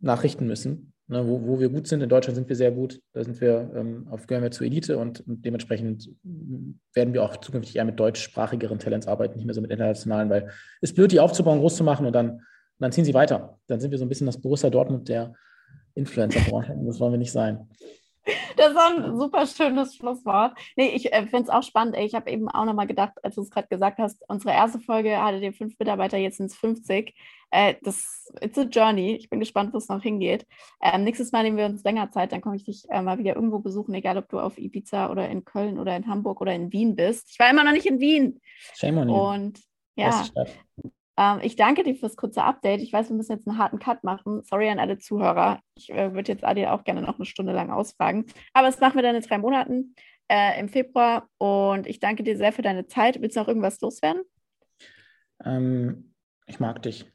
nachrichten 0.00 0.46
müssen. 0.46 0.93
Ne, 1.06 1.26
wo, 1.26 1.46
wo 1.46 1.60
wir 1.60 1.68
gut 1.68 1.86
sind, 1.86 2.02
in 2.02 2.08
Deutschland 2.08 2.34
sind 2.34 2.48
wir 2.48 2.56
sehr 2.56 2.72
gut, 2.72 2.98
da 3.12 3.22
sind 3.22 3.38
wir, 3.38 3.70
ähm, 3.76 4.08
auf, 4.08 4.26
gehören 4.26 4.42
wir 4.42 4.50
zur 4.50 4.66
Elite 4.66 4.96
und, 4.96 5.20
und 5.26 5.44
dementsprechend 5.44 6.10
werden 6.94 7.12
wir 7.12 7.22
auch 7.22 7.36
zukünftig 7.36 7.76
eher 7.76 7.84
mit 7.84 8.00
deutschsprachigeren 8.00 8.78
Talents 8.78 9.06
arbeiten, 9.06 9.36
nicht 9.36 9.44
mehr 9.44 9.54
so 9.54 9.60
mit 9.60 9.70
internationalen, 9.70 10.30
weil 10.30 10.46
es 10.80 10.90
ist 10.90 10.94
blöd, 10.96 11.12
die 11.12 11.20
aufzubauen, 11.20 11.58
groß 11.58 11.76
zu 11.76 11.84
machen 11.84 12.06
und 12.06 12.14
dann, 12.14 12.40
dann 12.78 12.90
ziehen 12.90 13.04
sie 13.04 13.12
weiter. 13.12 13.58
Dann 13.66 13.80
sind 13.80 13.90
wir 13.90 13.98
so 13.98 14.06
ein 14.06 14.08
bisschen 14.08 14.26
das 14.26 14.40
Borussia 14.40 14.70
Dortmund 14.70 15.06
der 15.10 15.34
Influencer-Branche 15.94 16.74
das 16.86 16.98
wollen 16.98 17.12
wir 17.12 17.18
nicht 17.18 17.32
sein. 17.32 17.68
Das 18.56 18.74
war 18.74 18.96
ein 18.96 19.18
super 19.18 19.46
schönes 19.46 19.96
Schlusswort. 19.96 20.56
Nee, 20.76 20.88
ich 20.94 21.12
äh, 21.12 21.22
finde 21.22 21.44
es 21.44 21.48
auch 21.50 21.62
spannend. 21.62 21.94
Ey. 21.94 22.06
Ich 22.06 22.14
habe 22.14 22.30
eben 22.30 22.48
auch 22.48 22.64
nochmal 22.64 22.86
gedacht, 22.86 23.12
als 23.22 23.34
du 23.34 23.42
es 23.42 23.50
gerade 23.50 23.68
gesagt 23.68 23.98
hast, 23.98 24.22
unsere 24.28 24.54
erste 24.54 24.80
Folge 24.80 25.20
hatte 25.20 25.40
die 25.40 25.52
fünf 25.52 25.78
Mitarbeiter, 25.78 26.16
jetzt 26.16 26.38
sind 26.38 26.46
es 26.46 26.56
50. 26.56 27.14
Äh, 27.50 27.74
das 27.82 28.32
it's 28.40 28.58
a 28.58 28.62
journey. 28.62 29.14
Ich 29.14 29.30
bin 29.30 29.40
gespannt, 29.40 29.72
wo 29.72 29.78
es 29.78 29.88
noch 29.88 30.02
hingeht. 30.02 30.46
Ähm, 30.82 31.04
nächstes 31.04 31.32
Mal 31.32 31.42
nehmen 31.42 31.56
wir 31.56 31.66
uns 31.66 31.84
länger 31.84 32.10
Zeit, 32.10 32.32
dann 32.32 32.40
komme 32.40 32.56
ich 32.56 32.64
dich 32.64 32.84
äh, 32.88 33.02
mal 33.02 33.18
wieder 33.18 33.34
irgendwo 33.34 33.58
besuchen, 33.58 33.94
egal 33.94 34.18
ob 34.18 34.28
du 34.28 34.38
auf 34.40 34.58
Ibiza 34.58 35.10
oder 35.10 35.28
in 35.28 35.44
Köln 35.44 35.78
oder 35.78 35.96
in 35.96 36.06
Hamburg 36.06 36.40
oder 36.40 36.54
in 36.54 36.72
Wien 36.72 36.96
bist. 36.96 37.30
Ich 37.30 37.38
war 37.38 37.50
immer 37.50 37.64
noch 37.64 37.72
nicht 37.72 37.86
in 37.86 38.00
Wien. 38.00 38.40
Shame 38.74 38.98
on 38.98 39.08
you. 39.08 39.14
Und 39.14 39.60
ja. 39.96 40.24
Ähm, 41.16 41.40
ich 41.42 41.56
danke 41.56 41.84
dir 41.84 41.94
fürs 41.94 42.16
kurze 42.16 42.42
Update. 42.42 42.80
Ich 42.80 42.92
weiß, 42.92 43.08
wir 43.08 43.16
müssen 43.16 43.32
jetzt 43.32 43.46
einen 43.46 43.58
harten 43.58 43.78
Cut 43.78 44.02
machen. 44.02 44.42
Sorry 44.44 44.68
an 44.68 44.80
alle 44.80 44.98
Zuhörer. 44.98 45.60
Ich 45.76 45.90
äh, 45.90 46.12
würde 46.12 46.32
jetzt 46.32 46.44
Adi 46.44 46.66
auch 46.66 46.84
gerne 46.84 47.02
noch 47.02 47.16
eine 47.16 47.26
Stunde 47.26 47.52
lang 47.52 47.70
ausfragen. 47.70 48.26
Aber 48.52 48.66
das 48.66 48.80
machen 48.80 48.96
wir 48.96 49.02
dann 49.02 49.14
in 49.14 49.22
drei 49.22 49.38
Monaten 49.38 49.94
äh, 50.28 50.58
im 50.58 50.68
Februar. 50.68 51.28
Und 51.38 51.86
ich 51.86 52.00
danke 52.00 52.24
dir 52.24 52.36
sehr 52.36 52.52
für 52.52 52.62
deine 52.62 52.86
Zeit. 52.86 53.20
Willst 53.20 53.36
du 53.36 53.40
noch 53.40 53.48
irgendwas 53.48 53.80
loswerden? 53.80 54.22
Ähm, 55.44 56.14
ich 56.46 56.58
mag 56.58 56.82
dich. 56.82 57.06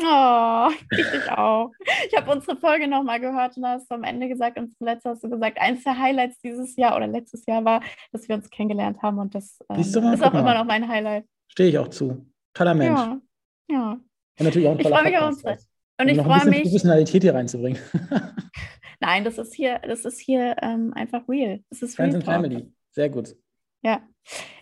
Oh, 0.00 0.70
ich 0.90 1.10
dich 1.10 1.30
auch. 1.30 1.70
Ich 2.08 2.16
habe 2.16 2.32
unsere 2.32 2.56
Folge 2.56 2.88
nochmal 2.88 3.20
gehört 3.20 3.56
und 3.56 3.64
hast 3.64 3.88
du 3.88 3.94
am 3.94 4.02
Ende 4.02 4.28
gesagt, 4.28 4.58
und 4.58 4.76
zuletzt 4.76 5.04
hast 5.04 5.22
du 5.22 5.30
gesagt, 5.30 5.60
eins 5.60 5.84
der 5.84 5.96
Highlights 5.96 6.40
dieses 6.40 6.74
Jahr 6.76 6.96
oder 6.96 7.06
letztes 7.06 7.46
Jahr 7.46 7.64
war, 7.64 7.80
dass 8.10 8.28
wir 8.28 8.34
uns 8.34 8.50
kennengelernt 8.50 9.02
haben. 9.02 9.18
Und 9.18 9.34
das 9.34 9.58
ähm, 9.70 9.80
ist 9.80 9.96
auch 9.96 10.34
immer 10.34 10.54
noch 10.54 10.64
mein 10.64 10.88
Highlight. 10.88 11.26
Stehe 11.48 11.68
ich 11.68 11.78
auch 11.78 11.88
zu. 11.88 12.26
Toller 12.54 12.74
Mensch. 12.74 12.98
Ja, 12.98 13.20
ja. 13.68 13.92
Und 13.92 14.02
natürlich 14.44 14.66
auch 14.68 14.72
ein 14.72 14.78
Ich 14.78 14.84
toller 14.84 14.96
freu 14.96 15.04
mich 15.04 15.18
auch 15.18 15.30
Podcast. 15.30 15.44
auf- 15.46 15.50
Also, 15.50 15.66
Und 16.00 16.10
um 16.10 16.18
ich 16.18 16.24
freue 16.42 16.50
mich. 16.50 16.62
Professionalität 16.62 17.22
hier 17.22 17.34
reinzubringen. 17.34 17.80
Nein, 19.00 19.24
das 19.24 19.38
ist 19.38 19.54
hier, 19.54 19.78
das 19.80 20.04
ist 20.04 20.18
hier 20.20 20.56
ähm, 20.62 20.92
einfach 20.94 21.28
real. 21.28 21.62
Das 21.70 21.82
ist 21.82 21.96
Friends 21.96 22.14
real 22.14 22.22
and. 22.22 22.24
Family. 22.46 22.72
Sehr 22.90 23.10
gut. 23.10 23.36
Ja. 23.82 24.02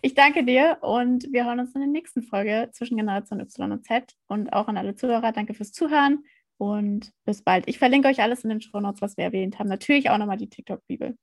Ich 0.00 0.14
danke 0.14 0.44
dir 0.44 0.78
und 0.80 1.28
wir 1.32 1.44
hören 1.44 1.60
uns 1.60 1.74
in 1.74 1.80
der 1.82 1.88
nächsten 1.90 2.22
Folge 2.22 2.68
zwischen 2.72 2.96
Generation 2.96 3.38
Y 3.40 3.70
und 3.72 3.84
Z. 3.84 4.12
Und 4.26 4.52
auch 4.52 4.66
an 4.68 4.76
alle 4.76 4.96
Zuhörer, 4.96 5.30
danke 5.32 5.54
fürs 5.54 5.70
Zuhören 5.72 6.24
und 6.58 7.12
bis 7.24 7.42
bald. 7.42 7.68
Ich 7.68 7.78
verlinke 7.78 8.08
euch 8.08 8.20
alles 8.20 8.42
in 8.42 8.50
den 8.50 8.60
Show 8.60 8.80
Notes, 8.80 9.00
was 9.00 9.16
wir 9.16 9.24
erwähnt 9.24 9.58
haben. 9.58 9.68
Natürlich 9.68 10.10
auch 10.10 10.18
nochmal 10.18 10.38
die 10.38 10.48
TikTok-Bibel. 10.48 11.16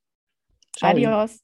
Adios. 0.80 1.40